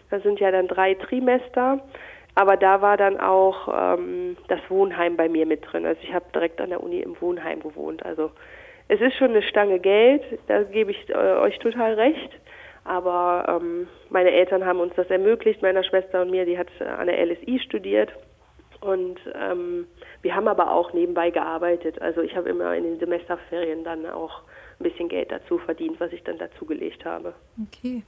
Das 0.08 0.22
sind 0.22 0.40
ja 0.40 0.50
dann 0.50 0.68
drei 0.68 0.94
Trimester. 0.94 1.80
Aber 2.34 2.56
da 2.56 2.80
war 2.80 2.96
dann 2.96 3.20
auch 3.20 3.68
ähm, 3.68 4.36
das 4.48 4.60
Wohnheim 4.68 5.16
bei 5.16 5.28
mir 5.28 5.46
mit 5.46 5.64
drin. 5.70 5.84
Also 5.84 6.00
ich 6.02 6.14
habe 6.14 6.24
direkt 6.34 6.60
an 6.60 6.70
der 6.70 6.82
Uni 6.82 7.00
im 7.00 7.20
Wohnheim 7.20 7.60
gewohnt. 7.60 8.04
Also 8.04 8.30
es 8.88 9.00
ist 9.00 9.16
schon 9.16 9.30
eine 9.30 9.42
Stange 9.42 9.78
Geld, 9.78 10.22
da 10.48 10.62
gebe 10.62 10.90
ich 10.90 11.08
äh, 11.10 11.14
euch 11.14 11.58
total 11.58 11.94
recht. 11.94 12.30
Aber 12.84 13.60
ähm, 13.60 13.86
meine 14.10 14.32
Eltern 14.32 14.64
haben 14.64 14.80
uns 14.80 14.94
das 14.96 15.08
ermöglicht, 15.08 15.62
meiner 15.62 15.84
Schwester 15.84 16.22
und 16.22 16.30
mir, 16.30 16.44
die 16.44 16.58
hat 16.58 16.68
an 16.80 17.06
der 17.06 17.24
LSI 17.24 17.60
studiert. 17.60 18.12
Und 18.80 19.20
ähm, 19.40 19.86
wir 20.22 20.34
haben 20.34 20.48
aber 20.48 20.72
auch 20.72 20.92
nebenbei 20.92 21.30
gearbeitet. 21.30 22.02
Also 22.02 22.20
ich 22.22 22.34
habe 22.34 22.48
immer 22.48 22.74
in 22.74 22.82
den 22.82 22.98
Semesterferien 22.98 23.84
dann 23.84 24.06
auch 24.06 24.42
ein 24.80 24.82
bisschen 24.82 25.08
Geld 25.08 25.30
dazu 25.30 25.58
verdient, 25.58 26.00
was 26.00 26.12
ich 26.12 26.24
dann 26.24 26.38
dazugelegt 26.38 27.04
habe. 27.04 27.34
Okay. 27.68 28.02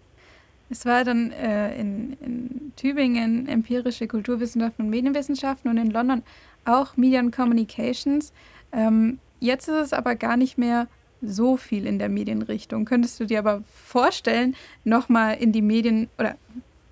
Es 0.71 0.87
war 0.87 1.05
dann 1.05 1.33
äh, 1.33 1.79
in, 1.79 2.17
in, 2.21 2.73
Tübingen 2.77 3.47
empirische 3.47 4.09
Kulturwissenschaften 4.09 4.87
und 4.87 4.91
Medienwissenschaften 4.91 5.71
und 5.71 5.79
in 5.79 5.91
London 5.91 6.23
auch 6.65 6.97
Media 6.97 7.21
and 7.21 7.35
Communications. 7.35 8.33
Ähm, 8.73 9.19
jetzt 9.41 9.69
ist 9.69 9.77
es 9.77 9.93
aber 9.93 10.17
gar 10.17 10.37
nicht 10.37 10.59
mehr 10.59 10.89
so 11.23 11.57
viel 11.57 11.87
in 11.87 11.99
der 11.99 12.09
Medienrichtung. 12.09 12.85
Könntest 12.85 13.21
du 13.21 13.27
dir 13.27 13.39
aber 13.39 13.63
vorstellen, 13.73 14.57
nochmal 14.83 15.37
in 15.39 15.53
die 15.53 15.63
Medien 15.63 16.09
oder 16.19 16.37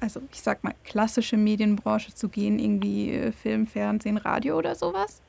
also 0.00 0.20
ich 0.32 0.40
sag 0.40 0.64
mal 0.64 0.74
klassische 0.85 1.37
Medienbranche 1.37 2.12
zu 2.12 2.28
gehen, 2.28 2.58
irgendwie 2.58 3.12
äh, 3.12 3.32
Film, 3.32 3.66
Fernsehen, 3.66 4.16
Radio 4.16 4.58
oder 4.58 4.74
sowas? 4.74 5.22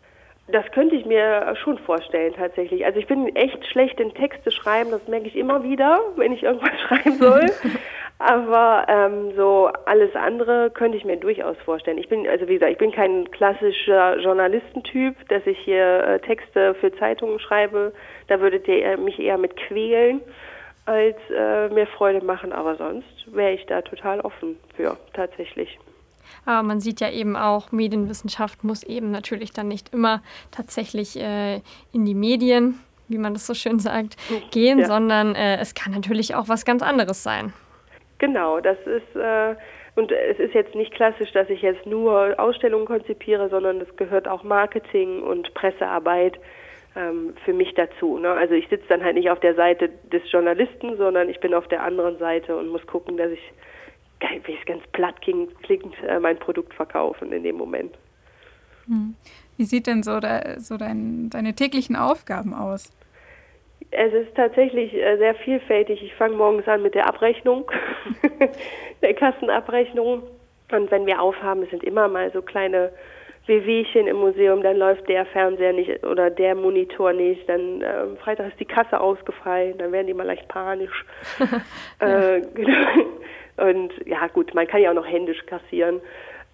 Das 0.48 0.66
könnte 0.74 0.96
ich 0.96 1.06
mir 1.06 1.56
schon 1.64 1.78
vorstellen 1.78 2.34
tatsächlich. 2.36 2.86
Also 2.86 3.00
ich 3.00 3.08
bin 3.08 3.34
echt 3.36 3.66
schlecht 3.68 4.00
in 4.00 4.14
Texte 4.14 4.52
schreiben, 4.52 4.92
das 4.92 5.08
merke 5.08 5.28
ich 5.28 5.38
immer 5.38 5.64
wieder, 5.64 6.02
wenn 6.18 6.34
ich 6.34 6.44
irgendwas 6.44 6.78
schreiben 6.88 7.18
soll. 7.18 7.50
Aber 8.20 8.86
ähm, 8.88 9.36
so 9.36 9.70
alles 9.86 10.16
andere 10.16 10.72
könnte 10.72 10.98
ich 10.98 11.04
mir 11.04 11.18
durchaus 11.18 11.58
vorstellen. 11.66 11.98
Ich 11.98 12.08
bin, 12.08 12.28
also 12.28 12.48
wie 12.48 12.54
gesagt, 12.54 12.72
ich 12.72 12.78
bin 12.78 12.92
kein 12.92 13.30
klassischer 13.32 14.18
Journalistentyp, 14.20 15.28
dass 15.28 15.46
ich 15.46 15.58
hier 15.60 16.04
äh, 16.04 16.20
Texte 16.20 16.74
für 16.76 16.96
Zeitungen 16.98 17.40
schreibe. 17.40 17.92
Da 18.28 18.40
würdet 18.40 18.68
ihr 18.68 18.98
mich 18.98 19.20
eher 19.20 19.38
mit 19.38 19.58
quälen 19.58 20.22
als 20.86 21.18
äh, 21.36 21.70
mir 21.70 21.88
Freude 21.88 22.24
machen. 22.26 22.54
Aber 22.54 22.76
sonst 22.78 23.08
wäre 23.28 23.54
ich 23.54 23.66
da 23.66 23.82
total 23.82 24.22
offen 24.22 24.58
für, 24.76 24.98
tatsächlich. 25.14 25.78
Aber 26.46 26.64
man 26.64 26.80
sieht 26.80 27.02
ja 27.02 27.10
eben 27.10 27.36
auch, 27.36 27.72
Medienwissenschaft 27.72 28.64
muss 28.64 28.84
eben 28.84 29.12
natürlich 29.12 29.52
dann 29.52 29.68
nicht 29.68 29.94
immer 29.94 30.22
tatsächlich 30.52 31.20
äh, 31.20 31.62
in 31.92 32.06
die 32.06 32.16
Medien, 32.16 32.80
wie 33.08 33.18
man 33.18 33.34
das 33.34 33.46
so 33.46 33.54
schön 33.54 33.80
sagt, 33.80 34.16
gehen, 34.52 34.80
ja. 34.80 34.86
sondern 34.86 35.36
äh, 35.36 35.58
es 35.58 35.74
kann 35.74 35.94
natürlich 35.94 36.36
auch 36.36 36.48
was 36.48 36.66
ganz 36.66 36.82
anderes 36.82 37.24
sein. 37.24 37.54
Genau, 38.24 38.62
das 38.62 38.78
ist 38.86 39.18
äh, 39.18 39.54
und 39.96 40.10
es 40.14 40.40
ist 40.40 40.54
jetzt 40.54 40.74
nicht 40.76 40.94
klassisch, 40.94 41.34
dass 41.34 41.50
ich 41.50 41.62
jetzt 41.62 41.86
nur 41.86 42.34
Ausstellungen 42.38 42.86
konzipiere, 42.86 43.50
sondern 43.50 43.82
es 43.82 43.94
gehört 43.98 44.30
auch 44.30 44.44
Marketing 44.44 45.22
und 45.22 45.54
Pressearbeit 45.54 46.40
ähm, 46.96 47.34
für 47.44 47.52
mich 47.52 47.74
dazu. 47.74 48.20
Ne? 48.20 48.32
Also 48.32 48.54
ich 48.54 48.70
sitze 48.70 48.86
dann 48.88 49.04
halt 49.04 49.16
nicht 49.16 49.30
auf 49.30 49.42
der 49.42 49.56
Seite 49.56 49.90
des 50.10 50.22
Journalisten, 50.32 50.96
sondern 50.96 51.28
ich 51.28 51.42
bin 51.42 51.54
auf 51.54 51.68
der 51.68 51.84
anderen 51.84 52.18
Seite 52.18 52.56
und 52.56 52.70
muss 52.70 52.88
gucken, 52.88 53.18
dass 53.18 53.30
ich, 53.30 53.52
wie 54.46 54.54
es 54.58 54.66
ganz 54.68 54.88
platt 54.94 55.16
klingt, 55.20 56.02
äh, 56.08 56.18
mein 56.18 56.38
Produkt 56.38 56.74
verkaufen 56.74 57.34
in 57.34 57.44
dem 57.44 57.58
Moment. 57.58 57.94
Hm. 58.86 59.16
Wie 59.58 59.66
sieht 59.66 59.86
denn 59.86 60.02
so, 60.02 60.22
da, 60.22 60.62
so 60.62 60.78
dein, 60.78 61.30
deine 61.30 61.56
täglichen 61.56 61.98
Aufgaben 61.98 62.54
aus? 62.54 62.90
Es 63.92 64.12
ist 64.12 64.36
tatsächlich 64.36 64.94
äh, 64.94 65.18
sehr 65.18 65.36
vielfältig. 65.36 66.02
Ich 66.02 66.16
fange 66.16 66.36
morgens 66.36 66.68
an 66.68 66.82
mit 66.82 66.96
der 66.96 67.08
Abrechnung, 67.08 67.70
der 69.02 69.14
Kassenabrechnung. 69.14 70.24
Und 70.72 70.92
wenn 70.92 71.06
wir 71.06 71.22
aufhaben, 71.22 71.64
es 71.64 71.70
sind 71.70 71.84
immer 71.84 72.08
mal 72.08 72.32
so 72.32 72.42
kleine 72.42 72.92
Wehwehchen 73.46 74.08
im 74.08 74.18
Museum, 74.18 74.64
dann 74.64 74.78
läuft 74.78 75.08
der 75.10 75.26
Fernseher 75.26 75.74
nicht 75.74 76.04
oder 76.06 76.30
der 76.30 76.56
Monitor 76.56 77.12
nicht, 77.14 77.48
dann 77.50 77.82
ähm, 77.82 78.18
Freitag 78.18 78.48
ist 78.48 78.60
die 78.60 78.66
Kasse 78.66 79.00
ausgefallen, 79.00 79.78
dann 79.78 79.92
werden 79.92 80.08
die 80.08 80.14
mal 80.14 80.26
leicht 80.26 80.48
panisch. 80.48 81.06
äh, 82.00 82.42
genau. 82.54 82.88
Und 83.58 83.94
ja 84.06 84.28
gut, 84.28 84.54
man 84.54 84.66
kann 84.66 84.82
ja 84.82 84.90
auch 84.92 84.96
noch 84.96 85.08
händisch 85.08 85.46
kassieren. 85.46 86.02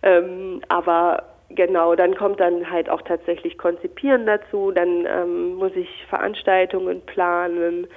Ähm, 0.01 0.61
aber 0.67 1.23
Genau, 1.51 1.95
dann 1.95 2.15
kommt 2.15 2.39
dann 2.39 2.69
halt 2.69 2.89
auch 2.89 3.01
tatsächlich 3.01 3.57
Konzipieren 3.57 4.27
dazu, 4.27 4.71
dann 4.71 5.07
ähm, 5.07 5.55
muss 5.55 5.71
ich 5.75 5.89
Veranstaltungen 6.07 7.01
planen, 7.01 7.87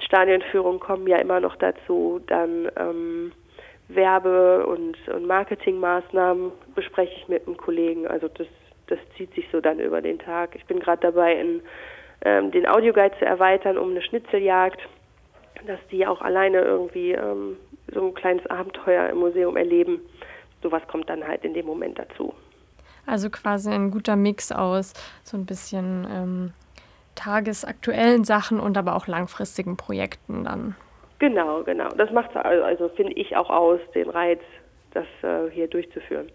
Stadionführungen 0.00 0.80
kommen 0.80 1.06
ja 1.06 1.18
immer 1.18 1.40
noch 1.40 1.56
dazu, 1.56 2.20
dann 2.26 2.70
ähm, 2.76 3.32
Werbe- 3.88 4.66
und, 4.66 4.96
und 5.08 5.26
Marketingmaßnahmen 5.26 6.52
bespreche 6.74 7.14
ich 7.16 7.28
mit 7.28 7.46
einem 7.46 7.56
Kollegen. 7.56 8.06
Also 8.06 8.28
das, 8.28 8.46
das 8.86 8.98
zieht 9.16 9.34
sich 9.34 9.46
so 9.52 9.60
dann 9.60 9.78
über 9.78 10.00
den 10.00 10.18
Tag. 10.18 10.56
Ich 10.56 10.64
bin 10.66 10.80
gerade 10.80 11.02
dabei, 11.02 11.38
in, 11.38 11.60
ähm, 12.24 12.50
den 12.50 12.66
Audioguide 12.66 13.16
zu 13.18 13.24
erweitern 13.24 13.78
um 13.78 13.90
eine 13.90 14.02
Schnitzeljagd, 14.02 14.80
dass 15.66 15.80
die 15.90 16.06
auch 16.06 16.20
alleine 16.22 16.60
irgendwie 16.60 17.12
ähm, 17.12 17.56
so 17.92 18.06
ein 18.06 18.14
kleines 18.14 18.46
Abenteuer 18.46 19.08
im 19.10 19.18
Museum 19.18 19.56
erleben. 19.56 20.00
Sowas 20.62 20.82
kommt 20.88 21.08
dann 21.10 21.26
halt 21.26 21.44
in 21.44 21.54
dem 21.54 21.66
Moment 21.66 21.98
dazu. 21.98 22.34
Also 23.06 23.28
quasi 23.28 23.70
ein 23.70 23.90
guter 23.90 24.16
Mix 24.16 24.50
aus 24.50 24.94
so 25.22 25.36
ein 25.36 25.44
bisschen 25.44 26.06
ähm, 26.10 26.52
tagesaktuellen 27.14 28.24
Sachen 28.24 28.60
und 28.60 28.76
aber 28.76 28.96
auch 28.96 29.06
langfristigen 29.06 29.76
Projekten 29.76 30.44
dann. 30.44 30.76
Genau, 31.18 31.62
genau. 31.62 31.88
Das 31.90 32.10
macht 32.10 32.36
also, 32.36 32.64
also 32.64 32.88
finde 32.90 33.12
ich 33.12 33.36
auch 33.36 33.50
aus, 33.50 33.80
den 33.94 34.10
Reiz, 34.10 34.40
das 34.92 35.06
äh, 35.22 35.50
hier 35.50 35.68
durchzuführen. 35.68 36.30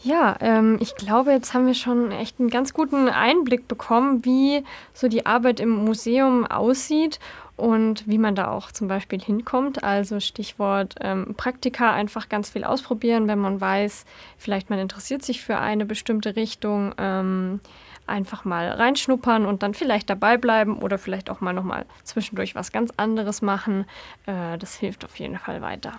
Ja, 0.00 0.36
ähm, 0.40 0.78
ich 0.80 0.94
glaube, 0.94 1.32
jetzt 1.32 1.54
haben 1.54 1.66
wir 1.66 1.74
schon 1.74 2.12
echt 2.12 2.38
einen 2.38 2.50
ganz 2.50 2.72
guten 2.72 3.08
Einblick 3.08 3.66
bekommen, 3.66 4.24
wie 4.24 4.62
so 4.92 5.08
die 5.08 5.26
Arbeit 5.26 5.58
im 5.58 5.70
Museum 5.70 6.46
aussieht 6.46 7.18
und 7.56 8.06
wie 8.06 8.18
man 8.18 8.36
da 8.36 8.52
auch 8.52 8.70
zum 8.70 8.86
Beispiel 8.86 9.20
hinkommt. 9.20 9.82
Also 9.82 10.20
Stichwort 10.20 10.94
ähm, 11.00 11.34
Praktika, 11.36 11.92
einfach 11.92 12.28
ganz 12.28 12.50
viel 12.50 12.62
ausprobieren, 12.62 13.26
wenn 13.26 13.40
man 13.40 13.60
weiß, 13.60 14.06
vielleicht 14.38 14.70
man 14.70 14.78
interessiert 14.78 15.22
sich 15.22 15.42
für 15.42 15.58
eine 15.58 15.84
bestimmte 15.84 16.36
Richtung. 16.36 16.94
Ähm, 16.96 17.60
einfach 18.08 18.44
mal 18.44 18.68
reinschnuppern 18.68 19.46
und 19.46 19.62
dann 19.62 19.74
vielleicht 19.74 20.10
dabei 20.10 20.36
bleiben 20.36 20.80
oder 20.82 20.98
vielleicht 20.98 21.30
auch 21.30 21.40
mal 21.40 21.52
nochmal 21.52 21.84
zwischendurch 22.04 22.54
was 22.54 22.72
ganz 22.72 22.92
anderes 22.96 23.42
machen. 23.42 23.86
Äh, 24.26 24.58
das 24.58 24.76
hilft 24.76 25.04
auf 25.04 25.16
jeden 25.16 25.38
Fall 25.38 25.62
weiter. 25.62 25.92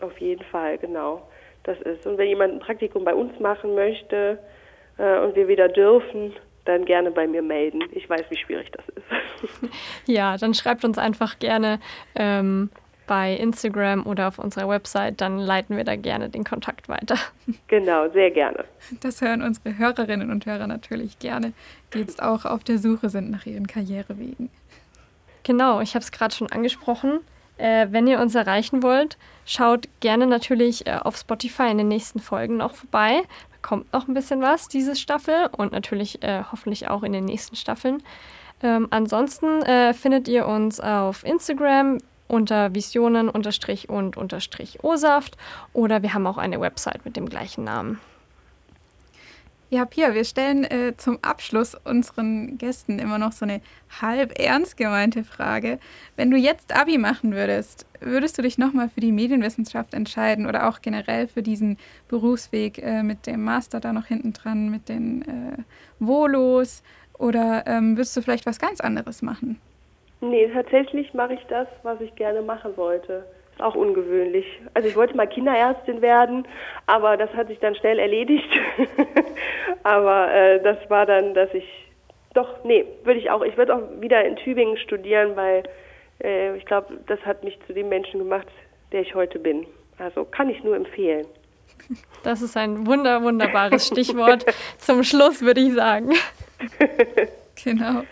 Auf 0.00 0.18
jeden 0.18 0.44
Fall, 0.44 0.78
genau. 0.78 1.28
Das 1.64 1.80
ist. 1.80 2.06
Und 2.06 2.18
wenn 2.18 2.28
jemand 2.28 2.54
ein 2.54 2.60
Praktikum 2.60 3.04
bei 3.04 3.14
uns 3.14 3.38
machen 3.40 3.74
möchte 3.74 4.38
äh, 4.98 5.18
und 5.20 5.34
wir 5.34 5.48
wieder 5.48 5.68
dürfen, 5.68 6.32
dann 6.64 6.84
gerne 6.84 7.10
bei 7.10 7.26
mir 7.26 7.42
melden. 7.42 7.82
Ich 7.92 8.08
weiß, 8.08 8.24
wie 8.28 8.36
schwierig 8.36 8.70
das 8.72 8.84
ist. 8.88 9.72
ja, 10.06 10.36
dann 10.36 10.54
schreibt 10.54 10.84
uns 10.84 10.98
einfach 10.98 11.38
gerne 11.38 11.80
ähm, 12.14 12.70
bei 13.06 13.34
Instagram 13.34 14.06
oder 14.06 14.28
auf 14.28 14.38
unserer 14.38 14.68
Website, 14.68 15.20
dann 15.20 15.38
leiten 15.38 15.76
wir 15.76 15.84
da 15.84 15.96
gerne 15.96 16.28
den 16.28 16.44
Kontakt 16.44 16.88
weiter. 16.88 17.16
Genau, 17.68 18.08
sehr 18.10 18.30
gerne. 18.30 18.64
Das 19.00 19.20
hören 19.20 19.42
unsere 19.42 19.76
Hörerinnen 19.78 20.30
und 20.30 20.46
Hörer 20.46 20.66
natürlich 20.66 21.18
gerne, 21.18 21.52
die 21.92 21.98
jetzt 21.98 22.22
auch 22.22 22.44
auf 22.44 22.64
der 22.64 22.78
Suche 22.78 23.08
sind 23.08 23.30
nach 23.30 23.46
ihren 23.46 23.66
Karrierewegen. 23.66 24.50
Genau, 25.42 25.80
ich 25.80 25.94
habe 25.94 26.02
es 26.02 26.10
gerade 26.10 26.34
schon 26.34 26.50
angesprochen. 26.50 27.20
Äh, 27.58 27.88
wenn 27.90 28.06
ihr 28.06 28.20
uns 28.20 28.34
erreichen 28.34 28.82
wollt, 28.82 29.16
schaut 29.44 29.88
gerne 30.00 30.26
natürlich 30.26 30.86
äh, 30.86 30.98
auf 31.00 31.16
Spotify 31.16 31.70
in 31.70 31.78
den 31.78 31.88
nächsten 31.88 32.18
Folgen 32.18 32.56
noch 32.56 32.74
vorbei. 32.74 33.22
Da 33.52 33.56
kommt 33.62 33.92
noch 33.92 34.08
ein 34.08 34.14
bisschen 34.14 34.42
was 34.42 34.68
diese 34.68 34.96
Staffel 34.96 35.48
und 35.56 35.72
natürlich 35.72 36.22
äh, 36.22 36.42
hoffentlich 36.50 36.88
auch 36.88 37.02
in 37.02 37.12
den 37.12 37.24
nächsten 37.24 37.56
Staffeln. 37.56 38.02
Ähm, 38.62 38.88
ansonsten 38.90 39.62
äh, 39.62 39.94
findet 39.94 40.28
ihr 40.28 40.46
uns 40.46 40.80
auf 40.80 41.24
Instagram 41.24 41.98
unter 42.28 42.74
Visionen 42.74 43.28
unterstrich 43.28 43.88
und 43.88 44.16
unterstrich 44.16 44.82
O-Saft 44.82 45.36
oder 45.72 46.02
wir 46.02 46.14
haben 46.14 46.26
auch 46.26 46.38
eine 46.38 46.60
Website 46.60 47.04
mit 47.04 47.16
dem 47.16 47.28
gleichen 47.28 47.64
Namen. 47.64 48.00
Ja, 49.68 49.84
Pia, 49.84 50.14
wir 50.14 50.24
stellen 50.24 50.62
äh, 50.62 50.94
zum 50.96 51.18
Abschluss 51.22 51.74
unseren 51.74 52.56
Gästen 52.56 53.00
immer 53.00 53.18
noch 53.18 53.32
so 53.32 53.44
eine 53.44 53.60
halb 54.00 54.38
ernst 54.38 54.76
gemeinte 54.76 55.24
Frage. 55.24 55.80
Wenn 56.14 56.30
du 56.30 56.36
jetzt 56.36 56.72
Abi 56.72 56.98
machen 56.98 57.32
würdest, 57.32 57.84
würdest 57.98 58.38
du 58.38 58.42
dich 58.42 58.58
nochmal 58.58 58.88
für 58.88 59.00
die 59.00 59.10
Medienwissenschaft 59.10 59.92
entscheiden 59.92 60.46
oder 60.46 60.68
auch 60.68 60.82
generell 60.82 61.26
für 61.26 61.42
diesen 61.42 61.78
Berufsweg 62.06 62.78
äh, 62.78 63.02
mit 63.02 63.26
dem 63.26 63.42
Master 63.42 63.80
da 63.80 63.92
noch 63.92 64.06
hinten 64.06 64.32
dran, 64.32 64.70
mit 64.70 64.88
den 64.88 65.22
äh, 65.22 65.62
Volos 65.98 66.84
oder 67.14 67.66
ähm, 67.66 67.96
würdest 67.96 68.16
du 68.16 68.22
vielleicht 68.22 68.46
was 68.46 68.60
ganz 68.60 68.80
anderes 68.80 69.20
machen? 69.20 69.60
Nee, 70.20 70.48
tatsächlich 70.52 71.12
mache 71.14 71.34
ich 71.34 71.44
das, 71.48 71.68
was 71.82 72.00
ich 72.00 72.14
gerne 72.16 72.42
machen 72.42 72.76
wollte. 72.76 73.24
Ist 73.52 73.62
auch 73.62 73.74
ungewöhnlich. 73.74 74.46
Also 74.74 74.88
ich 74.88 74.96
wollte 74.96 75.16
mal 75.16 75.26
Kinderärztin 75.26 76.02
werden, 76.02 76.46
aber 76.86 77.16
das 77.16 77.32
hat 77.34 77.48
sich 77.48 77.58
dann 77.58 77.74
schnell 77.74 77.98
erledigt. 77.98 78.48
aber 79.82 80.32
äh, 80.32 80.62
das 80.62 80.78
war 80.88 81.06
dann, 81.06 81.34
dass 81.34 81.52
ich 81.54 81.64
doch, 82.34 82.64
nee, 82.64 82.84
würde 83.04 83.18
ich 83.18 83.30
auch, 83.30 83.42
ich 83.42 83.56
würde 83.56 83.74
auch 83.74 83.82
wieder 84.00 84.24
in 84.24 84.36
Tübingen 84.36 84.76
studieren, 84.76 85.36
weil 85.36 85.62
äh, 86.22 86.56
ich 86.56 86.66
glaube, 86.66 86.98
das 87.06 87.18
hat 87.20 87.44
mich 87.44 87.58
zu 87.66 87.72
dem 87.72 87.88
Menschen 87.88 88.18
gemacht, 88.18 88.46
der 88.92 89.00
ich 89.00 89.14
heute 89.14 89.38
bin. 89.38 89.66
Also 89.98 90.24
kann 90.24 90.50
ich 90.50 90.62
nur 90.62 90.76
empfehlen. 90.76 91.26
Das 92.22 92.42
ist 92.42 92.56
ein 92.56 92.88
wunder, 92.88 93.22
wunderbares 93.22 93.86
Stichwort 93.86 94.44
zum 94.78 95.04
Schluss, 95.04 95.42
würde 95.42 95.60
ich 95.60 95.74
sagen. 95.74 96.12
genau. 97.62 98.02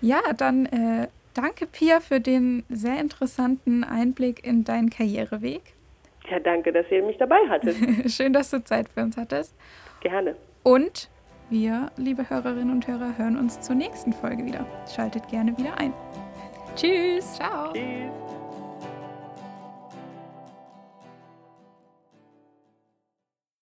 Ja, 0.00 0.20
dann 0.36 0.66
äh, 0.66 1.06
Danke, 1.34 1.66
Pia, 1.66 2.00
für 2.00 2.20
den 2.20 2.64
sehr 2.68 3.00
interessanten 3.00 3.84
Einblick 3.84 4.44
in 4.46 4.64
deinen 4.64 4.90
Karriereweg. 4.90 5.62
Ja, 6.30 6.40
danke, 6.40 6.72
dass 6.72 6.86
ihr 6.90 7.02
mich 7.02 7.16
dabei 7.16 7.38
hattet. 7.48 7.76
Schön, 8.10 8.32
dass 8.32 8.50
du 8.50 8.62
Zeit 8.62 8.88
für 8.88 9.02
uns 9.02 9.16
hattest. 9.16 9.54
Gerne. 10.00 10.36
Und 10.62 11.08
wir, 11.50 11.90
liebe 11.96 12.28
Hörerinnen 12.28 12.70
und 12.70 12.86
Hörer, 12.86 13.16
hören 13.16 13.38
uns 13.38 13.60
zur 13.60 13.76
nächsten 13.76 14.12
Folge 14.12 14.44
wieder. 14.44 14.66
Schaltet 14.94 15.28
gerne 15.28 15.56
wieder 15.56 15.78
ein. 15.78 15.94
Tschüss. 16.76 17.34
Ciao. 17.34 17.72
Tschüss. 17.72 18.27